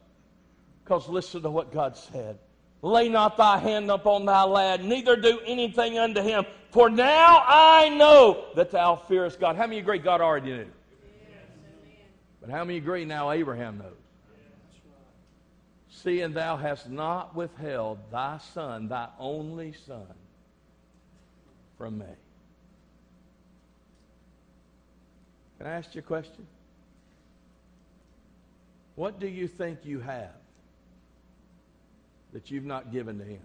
Because 0.83 1.07
listen 1.09 1.41
to 1.41 1.49
what 1.49 1.73
God 1.73 1.97
said. 1.97 2.37
Lay 2.81 3.09
not 3.09 3.37
thy 3.37 3.57
hand 3.57 3.89
upon 3.89 4.25
thy 4.25 4.43
lad, 4.43 4.83
neither 4.83 5.15
do 5.15 5.39
anything 5.45 5.97
unto 5.97 6.21
him. 6.21 6.45
For 6.69 6.89
now 6.89 7.43
I 7.45 7.89
know 7.89 8.45
that 8.55 8.69
thou 8.71 8.95
fearest 8.95 9.39
God. 9.39 9.55
How 9.55 9.65
many 9.65 9.79
agree 9.79 9.97
God 9.97 10.21
already 10.21 10.51
knew? 10.51 10.67
But 12.41 12.51
how 12.51 12.63
many 12.63 12.77
agree 12.77 13.05
now 13.05 13.31
Abraham 13.31 13.79
knows? 13.79 13.93
Seeing 15.89 16.33
thou 16.33 16.57
hast 16.57 16.87
not 16.87 17.35
withheld 17.35 17.97
thy 18.11 18.37
son, 18.53 18.89
thy 18.89 19.07
only 19.17 19.73
son, 19.87 20.05
from 21.79 21.97
me. 21.97 22.05
Can 25.57 25.67
I 25.67 25.71
ask 25.71 25.95
you 25.95 25.99
a 25.99 26.03
question? 26.03 26.45
What 28.95 29.19
do 29.19 29.27
you 29.27 29.47
think 29.47 29.79
you 29.83 29.99
have 29.99 30.31
that 32.33 32.51
you've 32.51 32.65
not 32.65 32.91
given 32.91 33.19
to 33.19 33.25
Him? 33.25 33.41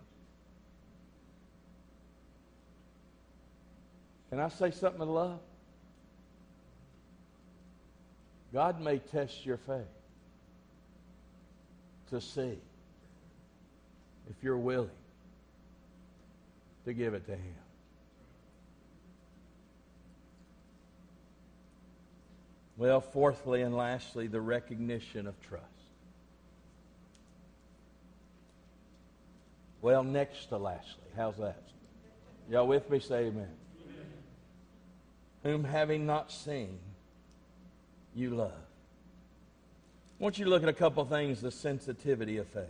Can 4.31 4.39
I 4.39 4.49
say 4.49 4.71
something 4.71 5.03
of 5.03 5.09
love? 5.09 5.41
God 8.53 8.81
may 8.81 8.99
test 8.99 9.45
your 9.45 9.59
faith 9.59 9.83
to 12.11 12.21
see 12.21 12.59
if 14.29 14.37
you're 14.43 14.59
willing 14.59 14.91
to 16.85 16.93
give 16.93 17.15
it 17.15 17.27
to 17.27 17.33
Him. 17.33 17.60
Well, 22.81 23.03
fourthly 23.03 23.61
and 23.61 23.77
lastly, 23.77 24.27
the 24.27 24.41
recognition 24.41 25.27
of 25.27 25.39
trust. 25.43 25.67
Well, 29.83 30.03
next 30.03 30.47
to 30.47 30.57
lastly. 30.57 31.05
How's 31.15 31.37
that? 31.37 31.63
Y'all 32.49 32.67
with 32.67 32.89
me? 32.89 32.99
Say 32.99 33.27
amen. 33.27 33.49
amen. 33.85 34.07
Whom 35.43 35.65
having 35.65 36.07
not 36.07 36.33
seen, 36.33 36.79
you 38.15 38.31
love. 38.31 38.53
I 40.19 40.23
want 40.23 40.39
you 40.39 40.47
to 40.47 40.51
look 40.51 40.63
at 40.63 40.71
a 40.71 40.73
couple 40.73 41.05
things 41.05 41.43
the 41.43 41.51
sensitivity 41.51 42.39
of 42.39 42.47
faith. 42.49 42.65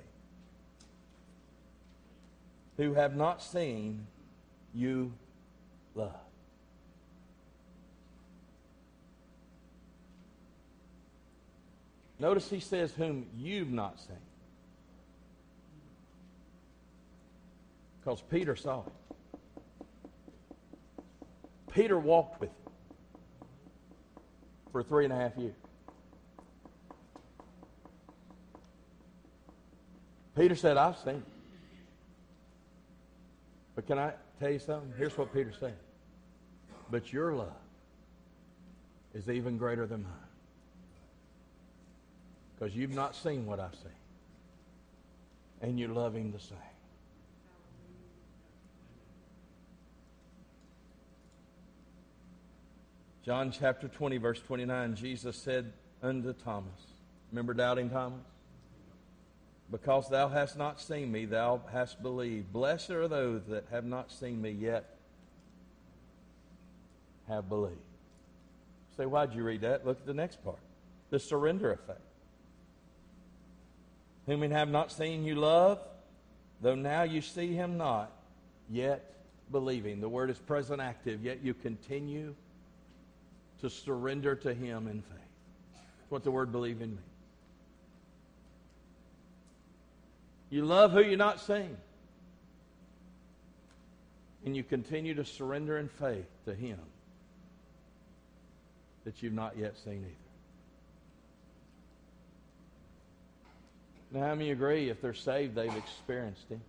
Who 2.79 2.95
have 2.95 3.15
not 3.15 3.45
seen, 3.45 4.09
you 4.75 5.13
love. 5.95 6.17
Notice 12.21 12.51
he 12.51 12.61
says, 12.61 12.93
whom 12.93 13.27
you've 13.35 13.73
not 13.73 13.99
seen. 13.99 14.17
Because 17.99 18.21
Peter 18.21 18.55
saw 18.55 18.83
it. 18.83 18.93
Peter 21.73 21.99
walked 21.99 22.41
with 22.41 22.51
him 22.51 22.73
for 24.71 24.83
three 24.83 25.05
and 25.05 25.13
a 25.15 25.17
half 25.17 25.35
years. 25.39 25.55
Peter 30.37 30.55
said, 30.55 30.77
I've 30.77 30.99
seen 30.99 31.15
it. 31.15 31.23
But 33.75 33.87
can 33.87 33.99
I 33.99 34.13
tell 34.39 34.51
you 34.51 34.59
something? 34.59 34.93
Here's 34.99 35.17
what 35.17 35.33
Peter 35.33 35.53
said. 35.59 35.75
But 36.91 37.13
your 37.13 37.33
love 37.33 37.49
is 39.15 39.31
even 39.31 39.57
greater 39.57 39.87
than 39.87 40.03
mine 40.03 40.30
because 42.61 42.77
you've 42.77 42.95
not 42.95 43.17
seen 43.17 43.47
what 43.47 43.59
I 43.59 43.69
see. 43.71 43.89
And 45.63 45.81
you 45.81 45.89
love 45.89 46.15
him 46.15 46.31
the 46.31 46.39
same. 46.39 46.59
John 53.25 53.51
chapter 53.51 53.89
20, 53.89 54.19
verse 54.19 54.41
29, 54.41 54.95
Jesus 54.95 55.37
said 55.37 55.73
unto 56.03 56.33
Thomas, 56.33 56.81
Remember 57.33 57.55
doubting 57.55 57.89
Thomas? 57.89 58.21
Because 59.71 60.09
thou 60.09 60.29
hast 60.29 60.59
not 60.59 60.81
seen 60.81 61.13
me, 61.13 61.27
thou 61.27 61.63
hast 61.73 62.03
believed. 62.03 62.53
Blessed 62.53 62.91
are 62.91 63.09
those 63.09 63.47
that 63.47 63.67
have 63.71 63.85
not 63.85 64.11
seen 64.11 64.43
me 64.43 64.51
yet 64.51 64.97
have 67.29 67.49
believed. 67.49 67.77
Say, 68.97 69.07
why'd 69.07 69.33
you 69.35 69.45
read 69.45 69.61
that? 69.61 69.87
Look 69.87 70.01
at 70.01 70.07
the 70.07 70.15
next 70.15 70.45
part 70.45 70.59
the 71.11 71.19
surrender 71.19 71.73
effect. 71.73 72.10
Whom 74.27 74.41
we 74.41 74.49
have 74.49 74.69
not 74.69 74.93
seen 74.93 75.25
you 75.25 75.35
love, 75.35 75.79
though 76.61 76.75
now 76.75 77.03
you 77.03 77.21
see 77.21 77.55
him 77.55 77.77
not, 77.77 78.13
yet 78.69 79.13
believing. 79.51 80.01
The 80.01 80.09
word 80.09 80.31
is 80.31 80.39
present 80.39 80.81
active, 80.81 81.25
yet 81.25 81.43
you 81.43 81.55
continue 81.55 82.35
to 83.61 83.71
surrender 83.71 84.35
to 84.37 84.55
him 84.55 84.87
in 84.87 85.03
faith. 85.03 85.19
That's 85.99 86.11
what 86.11 86.25
the 86.25 86.31
word 86.31 86.53
believe 86.53 86.81
in 86.81 86.91
means. 86.91 87.01
You 90.51 90.65
love 90.65 90.93
who 90.93 91.01
you're 91.01 91.17
not 91.17 91.41
seeing. 91.41 91.77
And 94.45 94.57
you 94.57 94.65
continue 94.65 95.15
to 95.15 95.25
surrender 95.25 95.79
in 95.79 95.89
faith 95.89 96.27
to 96.47 96.55
him 96.55 96.79
that 99.05 99.23
you've 99.23 99.33
not 99.33 99.57
yet 99.57 99.77
seen 99.85 99.99
either. 99.99 100.30
Now, 104.13 104.21
how 104.21 104.35
many 104.35 104.51
agree 104.51 104.89
if 104.91 105.01
they're 105.01 105.15
saved, 105.15 105.55
they've 105.55 105.75
experienced 105.77 106.49
Him? 106.49 106.61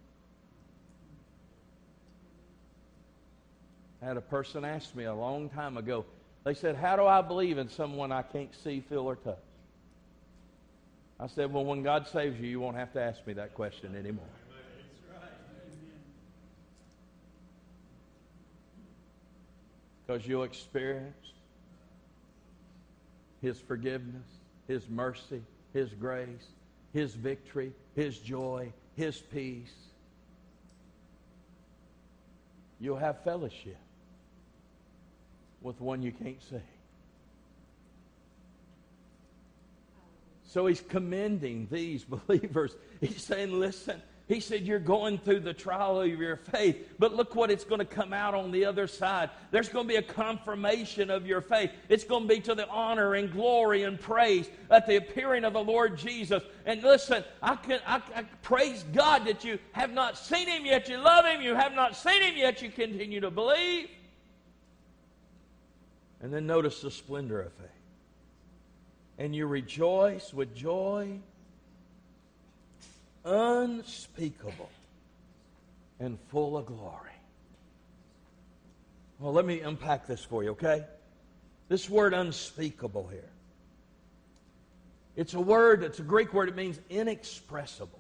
I 4.02 4.06
had 4.06 4.18
a 4.18 4.22
person 4.22 4.64
ask 4.64 4.96
me 4.96 5.06
a 5.06 5.14
long 5.14 5.50
time 5.50 5.78
ago, 5.78 6.06
they 6.44 6.54
said, 6.54 6.76
How 6.76 6.96
do 6.96 7.06
I 7.06 7.22
believe 7.22 7.58
in 7.58 7.70
someone 7.70 8.12
I 8.12 8.22
can't 8.22 8.54
see, 8.64 8.80
feel, 8.82 9.02
or 9.02 9.16
touch? 9.16 9.38
I 11.20 11.28
said, 11.28 11.54
Well, 11.54 11.66
when 11.66 11.84
God 11.84 12.08
saves 12.08 12.40
you, 12.40 12.48
you 12.48 12.60
won't 12.60 12.78
have 12.78 12.94
to 12.94 13.02
ask 13.02 13.26
me 13.26 13.34
that 13.34 13.54
question 13.54 13.96
anymore. 13.96 14.26
Because 20.06 20.28
you'll 20.28 20.44
experience 20.44 21.16
His 23.42 23.60
forgiveness, 23.60 24.28
His 24.68 24.90
mercy, 24.90 25.44
His 25.74 25.90
grace, 25.94 26.48
His 26.94 27.14
victory, 27.14 27.74
His 27.96 28.18
joy, 28.18 28.74
His 28.96 29.18
peace. 29.18 29.74
You'll 32.80 32.98
have 32.98 33.24
fellowship 33.24 33.78
with 35.62 35.80
one 35.80 36.02
you 36.02 36.12
can't 36.12 36.42
see. 36.50 36.58
So 40.52 40.66
he's 40.66 40.82
commending 40.82 41.68
these 41.72 42.04
believers. 42.28 42.76
He's 43.00 43.24
saying, 43.24 43.58
listen, 43.58 44.02
he 44.28 44.40
said, 44.40 44.62
You're 44.62 44.80
going 44.80 45.18
through 45.18 45.42
the 45.42 45.54
trial 45.54 46.00
of 46.00 46.08
your 46.08 46.38
faith, 46.38 46.94
but 47.00 47.14
look 47.14 47.36
what 47.36 47.52
it's 47.52 47.64
going 47.64 47.80
to 47.80 47.86
come 47.86 48.14
out 48.14 48.34
on 48.34 48.52
the 48.52 48.66
other 48.66 48.88
side. 48.88 49.30
There's 49.52 49.70
going 49.70 49.86
to 49.86 49.90
be 49.90 49.98
a 49.98 50.02
confirmation 50.02 51.10
of 51.10 51.26
your 51.26 51.42
faith. 51.42 51.72
It's 51.90 52.04
going 52.04 52.28
to 52.28 52.36
be 52.36 52.40
to 52.42 52.56
the 52.56 52.68
honor 52.70 53.16
and 53.16 53.32
glory 53.32 53.84
and 53.84 54.00
praise 54.00 54.50
at 54.70 54.88
the 54.88 54.96
appearing 54.96 55.44
of 55.44 55.54
the 55.54 55.64
Lord 55.64 55.98
Jesus. 55.98 56.44
And 56.66 56.82
listen, 56.82 57.24
I, 57.42 57.56
can, 57.56 57.80
I, 57.86 58.02
I 58.16 58.24
praise 58.42 58.86
God 58.94 59.26
that 59.26 59.44
you 59.44 59.60
have 59.74 59.92
not 59.92 60.18
seen 60.18 60.48
him 60.48 60.66
yet. 60.66 60.88
You 60.88 60.98
love 60.98 61.26
him. 61.26 61.42
You 61.42 61.56
have 61.56 61.74
not 61.74 61.96
seen 61.96 62.22
him 62.22 62.38
yet. 62.38 62.62
You 62.62 62.70
continue 62.70 63.20
to 63.20 63.32
believe. 63.32 63.90
And 66.22 66.32
then 66.32 66.46
notice 66.46 66.82
the 66.82 66.92
splendor 66.92 67.42
of 67.42 67.52
faith. 67.54 67.68
And 69.18 69.36
you 69.36 69.48
rejoice 69.48 70.34
with 70.34 70.56
joy 70.56 71.20
unspeakable 73.26 74.70
and 76.00 76.18
full 76.30 76.58
of 76.58 76.66
glory. 76.66 77.12
Well, 79.20 79.34
let 79.34 79.46
me 79.46 79.62
unpack 79.62 80.08
this 80.08 80.24
for 80.24 80.44
you, 80.44 80.52
okay? 80.52 80.86
This 81.70 81.90
word 81.90 82.14
unspeakable 82.14 83.08
here. 83.08 83.30
It's 85.16 85.36
a 85.36 85.40
word, 85.40 85.84
it's 85.84 86.00
a 86.00 86.04
Greek 86.04 86.34
word, 86.34 86.50
it 86.50 86.56
means 86.56 86.80
inexpressible. 86.90 88.00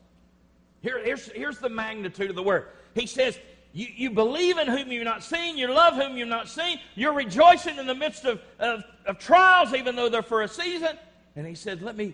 Here, 0.81 1.03
here's, 1.03 1.27
here's 1.31 1.59
the 1.59 1.69
magnitude 1.69 2.29
of 2.29 2.35
the 2.35 2.43
word. 2.43 2.67
He 2.95 3.05
says, 3.05 3.37
you, 3.73 3.87
you 3.95 4.09
believe 4.09 4.57
in 4.57 4.67
whom 4.67 4.91
you've 4.91 5.05
not 5.05 5.23
seen, 5.23 5.57
you 5.57 5.71
love 5.71 5.95
whom 5.95 6.17
you've 6.17 6.27
not 6.27 6.49
seen, 6.49 6.79
you're 6.95 7.13
rejoicing 7.13 7.77
in 7.77 7.85
the 7.85 7.95
midst 7.95 8.25
of, 8.25 8.41
of, 8.59 8.83
of 9.05 9.19
trials, 9.19 9.73
even 9.73 9.95
though 9.95 10.09
they're 10.09 10.21
for 10.21 10.41
a 10.41 10.47
season. 10.47 10.97
And 11.35 11.47
he 11.47 11.55
said, 11.55 11.81
Let 11.81 11.95
me 11.95 12.13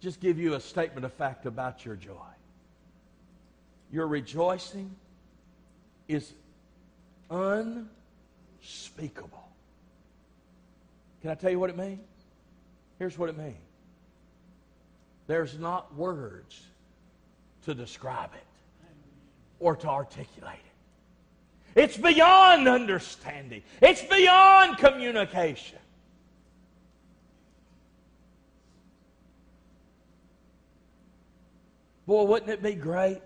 just 0.00 0.20
give 0.20 0.38
you 0.38 0.54
a 0.54 0.60
statement 0.60 1.04
of 1.04 1.12
fact 1.12 1.46
about 1.46 1.84
your 1.84 1.94
joy. 1.94 2.14
Your 3.92 4.06
rejoicing 4.06 4.94
is 6.08 6.32
unspeakable. 7.30 7.88
Can 11.20 11.30
I 11.30 11.34
tell 11.34 11.50
you 11.50 11.58
what 11.58 11.70
it 11.70 11.76
means? 11.76 12.00
Here's 12.98 13.18
what 13.18 13.28
it 13.28 13.36
means 13.36 13.56
there's 15.26 15.58
not 15.58 15.94
words 15.94 16.60
to 17.64 17.74
describe 17.74 18.30
it 18.34 18.42
or 19.60 19.76
to 19.76 19.88
articulate 19.88 20.54
it. 20.54 21.80
It's 21.82 21.96
beyond 21.96 22.66
understanding, 22.68 23.62
it's 23.80 24.02
beyond 24.02 24.78
communication. 24.78 25.78
Boy, 32.10 32.24
wouldn't 32.24 32.50
it 32.50 32.60
be 32.60 32.74
great 32.74 33.22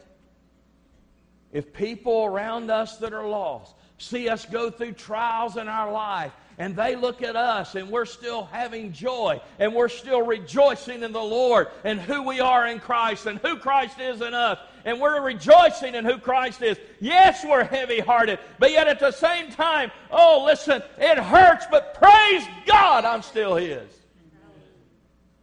if 1.52 1.72
people 1.72 2.26
around 2.26 2.70
us 2.70 2.98
that 2.98 3.14
are 3.14 3.26
lost 3.26 3.74
see 3.96 4.28
us 4.28 4.44
go 4.44 4.70
through 4.70 4.92
trials 4.92 5.56
in 5.56 5.68
our 5.68 5.90
life 5.90 6.32
and 6.58 6.76
they 6.76 6.94
look 6.94 7.22
at 7.22 7.34
us 7.34 7.76
and 7.76 7.88
we're 7.88 8.04
still 8.04 8.44
having 8.44 8.92
joy 8.92 9.40
and 9.58 9.74
we're 9.74 9.88
still 9.88 10.20
rejoicing 10.20 11.02
in 11.02 11.12
the 11.12 11.18
Lord 11.18 11.68
and 11.82 11.98
who 11.98 12.24
we 12.24 12.40
are 12.40 12.66
in 12.66 12.78
Christ 12.78 13.24
and 13.24 13.38
who 13.38 13.56
Christ 13.56 14.00
is 14.00 14.20
in 14.20 14.34
us 14.34 14.58
and 14.84 15.00
we're 15.00 15.22
rejoicing 15.22 15.94
in 15.94 16.04
who 16.04 16.18
Christ 16.18 16.60
is. 16.60 16.76
Yes, 17.00 17.42
we're 17.42 17.64
heavy 17.64 18.00
hearted, 18.00 18.38
but 18.58 18.70
yet 18.70 18.86
at 18.86 19.00
the 19.00 19.12
same 19.12 19.50
time, 19.50 19.92
oh, 20.10 20.42
listen, 20.44 20.82
it 20.98 21.16
hurts, 21.16 21.64
but 21.70 21.94
praise 21.94 22.46
God, 22.66 23.06
I'm 23.06 23.22
still 23.22 23.56
His. 23.56 23.90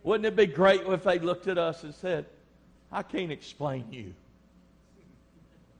Wouldn't 0.03 0.27
it 0.27 0.35
be 0.35 0.45
great 0.45 0.81
if 0.85 1.03
they 1.05 1.17
looked 1.17 1.47
at 1.47 1.57
us 1.57 1.83
and 1.83 1.95
said, 1.95 2.27
I 2.91 3.03
can't 3.03 3.31
explain 3.31 3.85
you. 3.91 4.13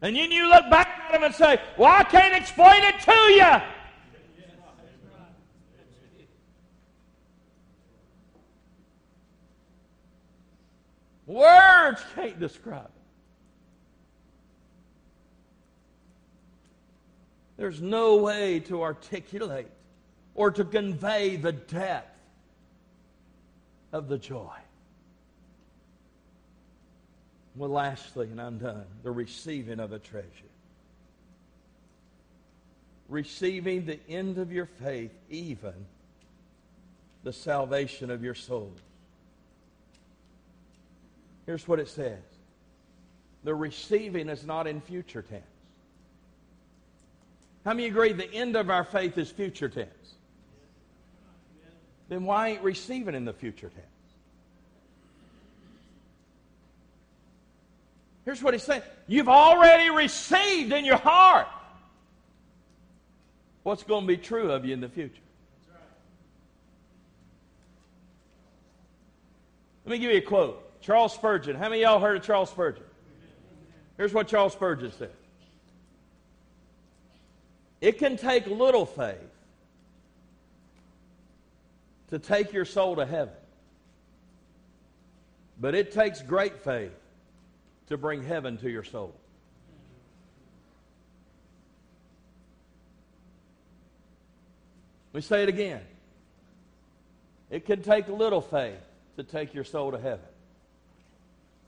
And 0.02 0.16
then 0.16 0.32
you 0.32 0.50
look 0.50 0.70
back 0.70 0.88
at 1.06 1.12
them 1.12 1.24
and 1.24 1.36
say, 1.36 1.60
Well, 1.78 1.92
I 1.92 2.04
can't 2.04 2.36
explain 2.36 2.84
it 2.84 3.00
to 3.02 3.12
you. 3.12 3.62
Words 11.28 12.04
can't 12.16 12.40
describe 12.40 12.86
it. 12.86 12.92
There's 17.58 17.82
no 17.82 18.18
way 18.18 18.60
to 18.62 18.82
articulate 18.82 19.68
or 20.34 20.50
to 20.52 20.66
convey 20.66 21.36
the 21.36 21.52
depth 21.52 22.18
of 23.94 24.08
the 24.08 24.18
joy. 24.18 24.58
Well, 27.56 27.70
lastly, 27.70 28.28
and 28.32 28.40
I'm 28.40 28.58
done, 28.58 28.86
the 29.04 29.12
receiving 29.12 29.80
of 29.80 29.92
a 29.92 30.00
treasure. 30.00 30.28
Receiving 33.10 33.86
the 33.86 34.00
end 34.08 34.38
of 34.38 34.52
your 34.52 34.66
faith, 34.66 35.12
even 35.30 35.74
the 37.24 37.34
salvation 37.34 38.10
of 38.10 38.24
your 38.24 38.36
souls. 38.36 38.80
Here's 41.46 41.68
what 41.68 41.80
it 41.80 41.90
says 41.90 42.20
the 43.44 43.54
receiving 43.54 44.30
is 44.30 44.46
not 44.46 44.68
in 44.68 44.80
future 44.82 45.22
tense. 45.22 45.44
How 47.66 47.74
many 47.74 47.88
agree 47.88 48.14
the 48.14 48.32
end 48.32 48.56
of 48.56 48.70
our 48.70 48.84
faith 48.84 49.18
is 49.18 49.30
future 49.30 49.70
tense? 49.70 50.16
Then 52.10 52.24
why 52.26 52.50
ain't 52.50 52.64
receiving 52.64 53.16
in 53.16 53.26
the 53.26 53.34
future 53.34 53.70
tense? 53.70 53.86
Here's 58.26 58.42
what 58.42 58.54
he's 58.54 58.64
saying 58.64 58.84
You've 59.08 59.30
already 59.30 59.90
received 59.90 60.72
in 60.72 60.86
your 60.86 60.98
heart 60.98 61.48
what's 63.64 63.84
going 63.84 64.02
to 64.04 64.08
be 64.08 64.18
true 64.18 64.52
of 64.52 64.66
you 64.66 64.74
in 64.74 64.82
the 64.82 64.90
future. 64.90 65.22
Let 69.86 69.92
me 69.92 70.00
give 70.00 70.12
you 70.12 70.18
a 70.18 70.22
quote. 70.22 70.82
Charles 70.82 71.14
Spurgeon. 71.14 71.56
How 71.56 71.70
many 71.70 71.84
of 71.84 71.92
y'all 71.92 72.00
heard 72.00 72.18
of 72.18 72.24
Charles 72.24 72.50
Spurgeon? 72.50 72.84
Here's 73.98 74.14
what 74.14 74.28
Charles 74.28 74.54
Spurgeon 74.54 74.92
said 74.98 75.12
It 77.82 77.98
can 77.98 78.18
take 78.18 78.48
little 78.48 78.86
faith 78.86 79.18
to 82.10 82.20
take 82.20 82.54
your 82.54 82.66
soul 82.66 82.96
to 82.98 83.06
heaven. 83.06 83.34
But 85.60 85.76
it 85.76 85.92
takes 85.92 86.22
great 86.22 86.60
faith 86.60 86.92
to 87.92 87.98
bring 87.98 88.24
heaven 88.24 88.58
to 88.58 88.70
your 88.70 88.84
soul. 88.84 89.14
Let 95.14 95.18
me 95.18 95.22
say 95.22 95.44
it 95.44 95.50
again. 95.50 95.82
It 97.50 97.66
can 97.66 97.84
take 97.84 98.08
little 98.08 98.42
faith 98.42 98.80
to 99.18 99.24
take 99.24 99.54
your 99.54 99.66
soul 99.66 99.92
to 99.92 100.00
heaven. 100.00 100.26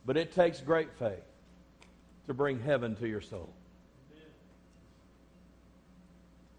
But 0.05 0.15
it 0.15 0.33
takes 0.33 0.61
great 0.61 0.93
faith 0.97 1.23
to 2.27 2.33
bring 2.33 2.59
heaven 2.59 2.95
to 2.97 3.07
your 3.07 3.21
soul. 3.21 3.49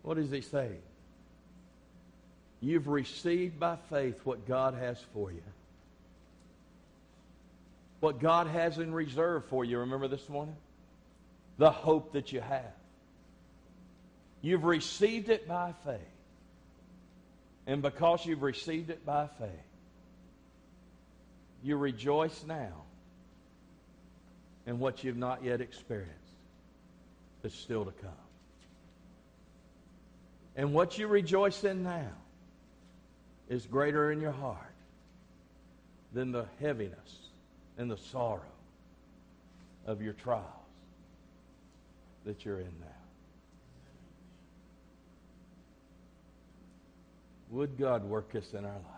What 0.02 0.18
does 0.18 0.30
he 0.30 0.42
say? 0.42 0.68
You've 2.60 2.88
received 2.88 3.58
by 3.58 3.76
faith 3.88 4.20
what 4.24 4.46
God 4.46 4.74
has 4.74 4.98
for 5.14 5.32
you. 5.32 5.42
What 8.04 8.20
God 8.20 8.48
has 8.48 8.76
in 8.76 8.92
reserve 8.92 9.46
for 9.46 9.64
you. 9.64 9.78
Remember 9.78 10.08
this 10.08 10.28
morning? 10.28 10.56
The 11.56 11.70
hope 11.70 12.12
that 12.12 12.32
you 12.32 12.42
have. 12.42 12.74
You've 14.42 14.64
received 14.64 15.30
it 15.30 15.48
by 15.48 15.72
faith. 15.86 16.00
And 17.66 17.80
because 17.80 18.26
you've 18.26 18.42
received 18.42 18.90
it 18.90 19.06
by 19.06 19.28
faith, 19.38 19.48
you 21.62 21.78
rejoice 21.78 22.44
now 22.46 22.82
in 24.66 24.78
what 24.78 25.02
you've 25.02 25.16
not 25.16 25.42
yet 25.42 25.62
experienced 25.62 26.12
that's 27.40 27.54
still 27.54 27.86
to 27.86 27.92
come. 27.92 28.10
And 30.56 30.74
what 30.74 30.98
you 30.98 31.06
rejoice 31.06 31.64
in 31.64 31.84
now 31.84 32.12
is 33.48 33.64
greater 33.64 34.12
in 34.12 34.20
your 34.20 34.32
heart 34.32 34.74
than 36.12 36.32
the 36.32 36.44
heaviness 36.60 37.23
and 37.76 37.90
the 37.90 37.96
sorrow 37.96 38.40
of 39.86 40.00
your 40.00 40.12
trials 40.12 40.44
that 42.24 42.44
you're 42.44 42.60
in 42.60 42.72
now. 42.80 42.86
Would 47.50 47.78
God 47.78 48.04
work 48.04 48.32
this 48.32 48.52
in 48.52 48.64
our 48.64 48.72
lives? 48.72 48.88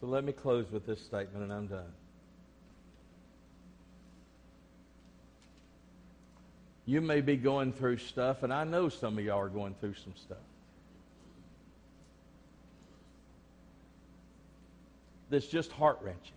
So 0.00 0.06
let 0.06 0.24
me 0.24 0.32
close 0.32 0.70
with 0.70 0.86
this 0.86 1.00
statement 1.00 1.44
and 1.44 1.52
I'm 1.52 1.66
done. 1.66 1.92
You 6.86 7.00
may 7.00 7.22
be 7.22 7.36
going 7.36 7.72
through 7.72 7.96
stuff, 7.96 8.42
and 8.42 8.52
I 8.52 8.64
know 8.64 8.90
some 8.90 9.16
of 9.16 9.24
y'all 9.24 9.40
are 9.40 9.48
going 9.48 9.74
through 9.80 9.94
some 9.94 10.12
stuff. 10.16 10.36
That's 15.34 15.48
just 15.48 15.72
heart 15.72 15.98
wrenching. 16.00 16.30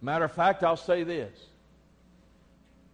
Matter 0.00 0.24
of 0.24 0.32
fact, 0.32 0.64
I'll 0.64 0.74
say 0.74 1.04
this. 1.04 1.38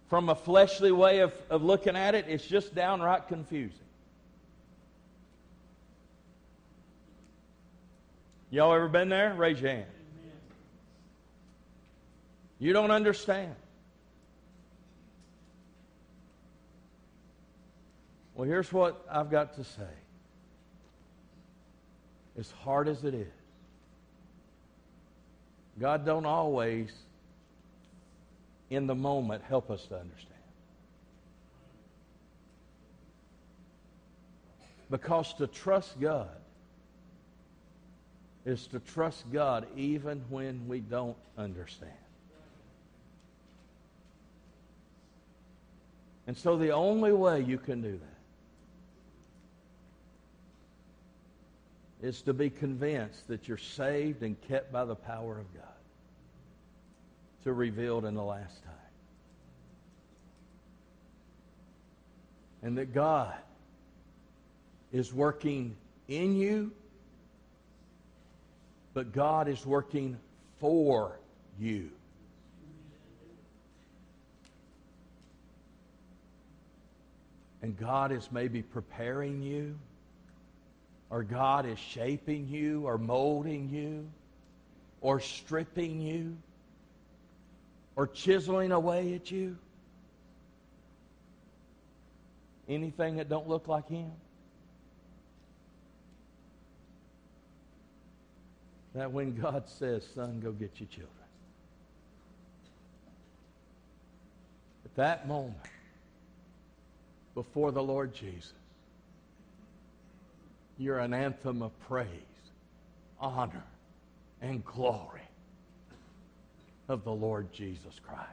From 0.09 0.27
a 0.27 0.35
fleshly 0.35 0.91
way 0.91 1.19
of, 1.19 1.31
of 1.49 1.63
looking 1.63 1.95
at 1.95 2.13
it, 2.13 2.25
it's 2.27 2.45
just 2.45 2.75
downright 2.75 3.29
confusing. 3.29 3.77
Y'all 8.49 8.73
ever 8.73 8.89
been 8.89 9.07
there? 9.07 9.33
Raise 9.33 9.61
your 9.61 9.71
hand. 9.71 9.85
You 12.59 12.73
don't 12.73 12.91
understand. 12.91 13.55
Well, 18.35 18.45
here's 18.45 18.73
what 18.73 19.05
I've 19.09 19.31
got 19.31 19.55
to 19.55 19.63
say. 19.63 20.00
As 22.41 22.49
hard 22.63 22.87
as 22.87 23.03
it 23.03 23.13
is, 23.13 23.27
God 25.79 26.07
don't 26.07 26.25
always, 26.25 26.91
in 28.71 28.87
the 28.87 28.95
moment, 28.95 29.43
help 29.47 29.69
us 29.69 29.85
to 29.85 29.99
understand. 29.99 30.27
Because 34.89 35.35
to 35.35 35.45
trust 35.45 36.01
God 36.01 36.29
is 38.43 38.65
to 38.67 38.79
trust 38.79 39.31
God 39.31 39.67
even 39.77 40.23
when 40.29 40.67
we 40.67 40.79
don't 40.79 41.17
understand. 41.37 41.91
And 46.25 46.35
so 46.35 46.57
the 46.57 46.71
only 46.71 47.13
way 47.13 47.41
you 47.41 47.59
can 47.59 47.83
do 47.83 47.91
that 47.91 48.10
is 52.01 52.21
to 52.23 52.33
be 52.33 52.49
convinced 52.49 53.27
that 53.27 53.47
you're 53.47 53.57
saved 53.57 54.23
and 54.23 54.39
kept 54.41 54.71
by 54.71 54.85
the 54.85 54.95
power 54.95 55.37
of 55.39 55.53
God 55.53 55.63
to 57.43 57.53
revealed 57.53 58.05
in 58.05 58.15
the 58.15 58.23
last 58.23 58.63
time. 58.63 58.73
And 62.63 62.77
that 62.77 62.93
God 62.93 63.35
is 64.91 65.13
working 65.13 65.75
in 66.07 66.35
you, 66.35 66.71
but 68.93 69.13
God 69.13 69.47
is 69.47 69.65
working 69.65 70.17
for 70.59 71.19
you. 71.59 71.89
And 77.63 77.77
God 77.77 78.11
is 78.11 78.27
maybe 78.31 78.63
preparing 78.63 79.41
you 79.41 79.75
or 81.11 81.23
God 81.23 81.65
is 81.65 81.77
shaping 81.77 82.47
you 82.47 82.87
or 82.87 82.97
molding 82.97 83.69
you 83.69 84.09
or 85.01 85.19
stripping 85.19 86.01
you 86.01 86.37
or 87.97 88.07
chiseling 88.07 88.71
away 88.71 89.13
at 89.13 89.29
you. 89.29 89.57
Anything 92.69 93.17
that 93.17 93.27
don't 93.27 93.49
look 93.49 93.67
like 93.67 93.89
him. 93.89 94.09
That 98.95 99.11
when 99.11 99.35
God 99.35 99.67
says, 99.67 100.07
son, 100.15 100.39
go 100.39 100.51
get 100.53 100.71
your 100.79 100.87
children. 100.87 101.09
At 104.85 104.95
that 104.95 105.27
moment, 105.27 105.57
before 107.35 107.71
the 107.71 107.83
Lord 107.83 108.13
Jesus, 108.13 108.53
you're 110.81 110.97
an 110.97 111.13
anthem 111.13 111.61
of 111.61 111.71
praise, 111.87 112.07
honor, 113.19 113.63
and 114.41 114.65
glory 114.65 115.21
of 116.89 117.03
the 117.03 117.11
Lord 117.11 117.53
Jesus 117.53 117.99
Christ. 118.03 118.27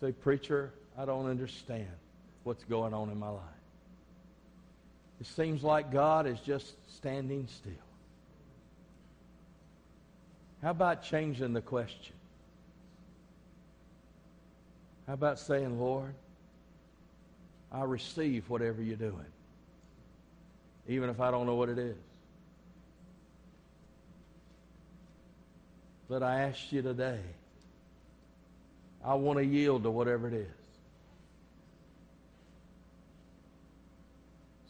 You 0.00 0.08
say, 0.08 0.12
Preacher, 0.12 0.72
I 0.96 1.04
don't 1.04 1.26
understand 1.26 1.88
what's 2.44 2.64
going 2.64 2.94
on 2.94 3.10
in 3.10 3.18
my 3.18 3.28
life. 3.28 3.42
It 5.20 5.26
seems 5.26 5.62
like 5.62 5.92
God 5.92 6.26
is 6.26 6.40
just 6.40 6.72
standing 6.90 7.46
still. 7.48 7.72
How 10.62 10.70
about 10.70 11.02
changing 11.02 11.52
the 11.52 11.60
question? 11.60 12.14
How 15.06 15.12
about 15.12 15.38
saying, 15.38 15.78
Lord, 15.78 16.14
I 17.72 17.84
receive 17.84 18.48
whatever 18.50 18.82
you're 18.82 18.96
doing, 18.96 19.26
even 20.88 21.08
if 21.08 21.20
I 21.20 21.30
don't 21.30 21.46
know 21.46 21.54
what 21.54 21.68
it 21.68 21.78
is. 21.78 21.96
But 26.08 26.24
I 26.24 26.42
ask 26.42 26.72
you 26.72 26.82
today, 26.82 27.20
I 29.04 29.14
want 29.14 29.38
to 29.38 29.44
yield 29.44 29.84
to 29.84 29.90
whatever 29.90 30.26
it 30.26 30.34
is. 30.34 30.48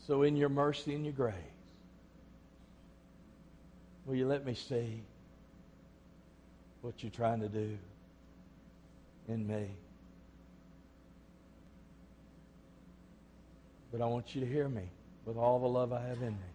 So, 0.07 0.22
in 0.22 0.36
your 0.36 0.48
mercy 0.48 0.94
and 0.94 1.05
your 1.05 1.14
grace, 1.14 1.34
will 4.05 4.16
you 4.16 4.26
let 4.26 4.44
me 4.44 4.55
see 4.55 5.03
what 6.82 7.03
you're 7.03 7.11
trying 7.11 7.40
to 7.40 7.48
do 7.48 7.78
in 9.28 9.46
me? 9.46 9.68
But 13.93 14.01
I 14.01 14.07
want 14.07 14.34
you 14.34 14.41
to 14.41 14.47
hear 14.47 14.68
me 14.68 14.84
with 15.24 15.36
all 15.36 15.59
the 15.59 15.66
love 15.66 15.93
I 15.93 16.01
have 16.01 16.18
in 16.22 16.32
me. 16.32 16.51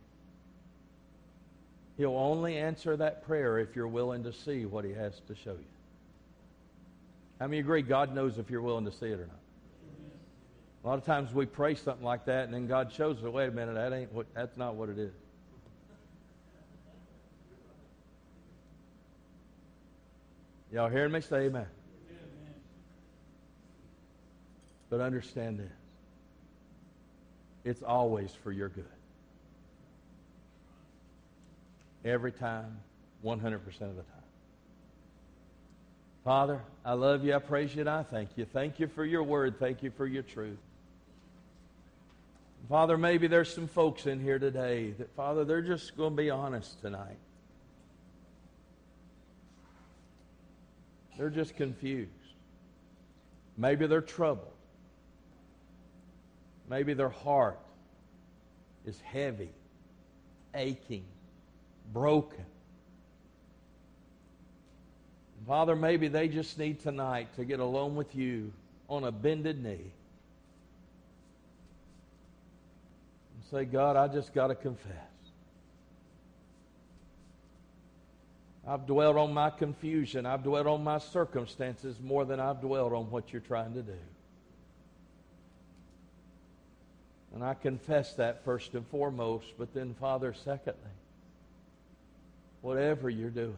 He'll 1.97 2.17
only 2.17 2.57
answer 2.57 2.97
that 2.97 3.25
prayer 3.25 3.59
if 3.59 3.75
you're 3.75 3.87
willing 3.87 4.23
to 4.23 4.33
see 4.33 4.65
what 4.65 4.83
he 4.83 4.91
has 4.93 5.19
to 5.27 5.35
show 5.35 5.51
you. 5.51 5.65
How 7.39 7.47
many 7.47 7.59
agree 7.59 7.81
God 7.81 8.13
knows 8.13 8.37
if 8.37 8.49
you're 8.49 8.61
willing 8.61 8.85
to 8.85 8.91
see 8.91 9.07
it 9.07 9.19
or 9.19 9.27
not? 9.27 9.39
A 10.83 10.87
lot 10.87 10.97
of 10.97 11.05
times 11.05 11.33
we 11.33 11.45
pray 11.45 11.75
something 11.75 12.05
like 12.05 12.25
that, 12.25 12.45
and 12.45 12.53
then 12.53 12.67
God 12.67 12.91
shows 12.93 13.17
us, 13.17 13.23
wait 13.23 13.47
a 13.47 13.51
minute, 13.51 13.73
that 13.75 13.91
ain't 13.91 14.13
what, 14.13 14.27
that's 14.33 14.55
not 14.55 14.75
what 14.75 14.89
it 14.89 14.99
is. 14.99 15.13
Y'all 20.71 20.89
hearing 20.89 21.11
me? 21.11 21.21
Say 21.21 21.45
amen. 21.45 21.65
But 24.89 25.01
understand 25.01 25.59
this 25.59 25.71
it's 27.65 27.81
always 27.81 28.31
for 28.43 28.51
your 28.51 28.69
good. 28.69 28.85
Every 32.05 32.31
time, 32.31 32.77
100% 33.25 33.55
of 33.65 33.79
the 33.79 34.03
time. 34.03 34.03
Father, 36.23 36.61
I 36.83 36.93
love 36.93 37.23
you, 37.23 37.33
I 37.35 37.39
praise 37.39 37.73
you, 37.73 37.81
and 37.81 37.89
I 37.89 38.03
thank 38.03 38.29
you. 38.35 38.45
Thank 38.45 38.79
you 38.79 38.87
for 38.87 39.03
your 39.03 39.23
word. 39.23 39.59
Thank 39.59 39.83
you 39.83 39.89
for 39.89 40.05
your 40.05 40.23
truth. 40.23 40.59
Father, 42.69 42.97
maybe 42.97 43.27
there's 43.27 43.53
some 43.53 43.67
folks 43.67 44.07
in 44.07 44.19
here 44.19 44.39
today 44.39 44.91
that, 44.91 45.15
Father, 45.15 45.45
they're 45.45 45.61
just 45.61 45.95
going 45.97 46.11
to 46.11 46.15
be 46.15 46.29
honest 46.29 46.81
tonight. 46.81 47.17
They're 51.17 51.29
just 51.29 51.55
confused. 51.55 52.09
Maybe 53.57 53.87
they're 53.87 54.01
troubled. 54.01 54.54
Maybe 56.69 56.93
their 56.93 57.09
heart 57.09 57.59
is 58.85 58.99
heavy, 59.01 59.51
aching, 60.53 61.05
broken. 61.93 62.45
Father, 65.47 65.75
maybe 65.75 66.07
they 66.07 66.27
just 66.27 66.57
need 66.57 66.79
tonight 66.79 67.27
to 67.35 67.45
get 67.45 67.59
alone 67.59 67.95
with 67.95 68.15
you 68.15 68.51
on 68.89 69.03
a 69.03 69.11
bended 69.11 69.63
knee 69.63 69.91
and 73.33 73.43
say, 73.51 73.65
God, 73.65 73.95
I 73.95 74.07
just 74.07 74.33
got 74.33 74.47
to 74.47 74.55
confess. 74.55 74.93
I've 78.67 78.87
dwelt 78.87 79.17
on 79.17 79.33
my 79.33 79.51
confusion. 79.51 80.25
I've 80.25 80.41
dwelt 80.43 80.65
on 80.65 80.83
my 80.83 80.97
circumstances 80.97 81.99
more 82.01 82.25
than 82.25 82.39
I've 82.39 82.61
dwelt 82.61 82.93
on 82.93 83.11
what 83.11 83.31
you're 83.31 83.41
trying 83.41 83.75
to 83.75 83.83
do. 83.83 83.93
And 87.35 87.43
I 87.43 87.53
confess 87.53 88.13
that 88.13 88.45
first 88.45 88.73
and 88.75 88.87
foremost, 88.87 89.47
but 89.57 89.73
then, 89.73 89.93
Father, 89.99 90.33
secondly, 90.33 90.79
whatever 92.61 93.09
you're 93.09 93.29
doing, 93.29 93.57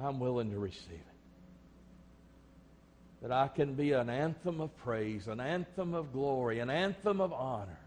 I'm 0.00 0.18
willing 0.18 0.50
to 0.52 0.58
receive 0.58 0.90
it. 0.90 1.00
That 3.20 3.30
I 3.30 3.48
can 3.48 3.74
be 3.74 3.92
an 3.92 4.08
anthem 4.08 4.62
of 4.62 4.74
praise, 4.78 5.28
an 5.28 5.38
anthem 5.38 5.92
of 5.92 6.14
glory, 6.14 6.60
an 6.60 6.70
anthem 6.70 7.20
of 7.20 7.32
honor 7.34 7.78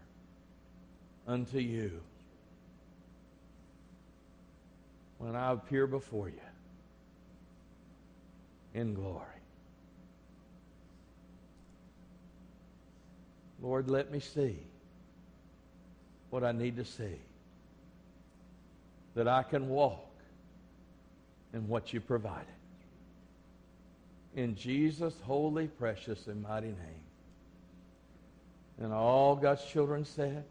unto 1.26 1.58
you 1.58 2.00
when 5.18 5.34
I 5.34 5.50
appear 5.52 5.88
before 5.88 6.28
you 6.28 6.40
in 8.72 8.94
glory. 8.94 9.35
Lord, 13.66 13.90
let 13.90 14.12
me 14.12 14.20
see 14.20 14.56
what 16.30 16.44
I 16.44 16.52
need 16.52 16.76
to 16.76 16.84
see. 16.84 17.18
That 19.16 19.26
I 19.26 19.42
can 19.42 19.68
walk 19.68 20.08
in 21.52 21.66
what 21.66 21.92
you 21.92 22.00
provided. 22.00 22.46
In 24.36 24.54
Jesus' 24.54 25.14
holy, 25.24 25.66
precious, 25.66 26.28
and 26.28 26.44
mighty 26.44 26.68
name. 26.68 27.04
And 28.78 28.92
all 28.92 29.34
God's 29.34 29.64
children 29.64 30.04
said, 30.04 30.44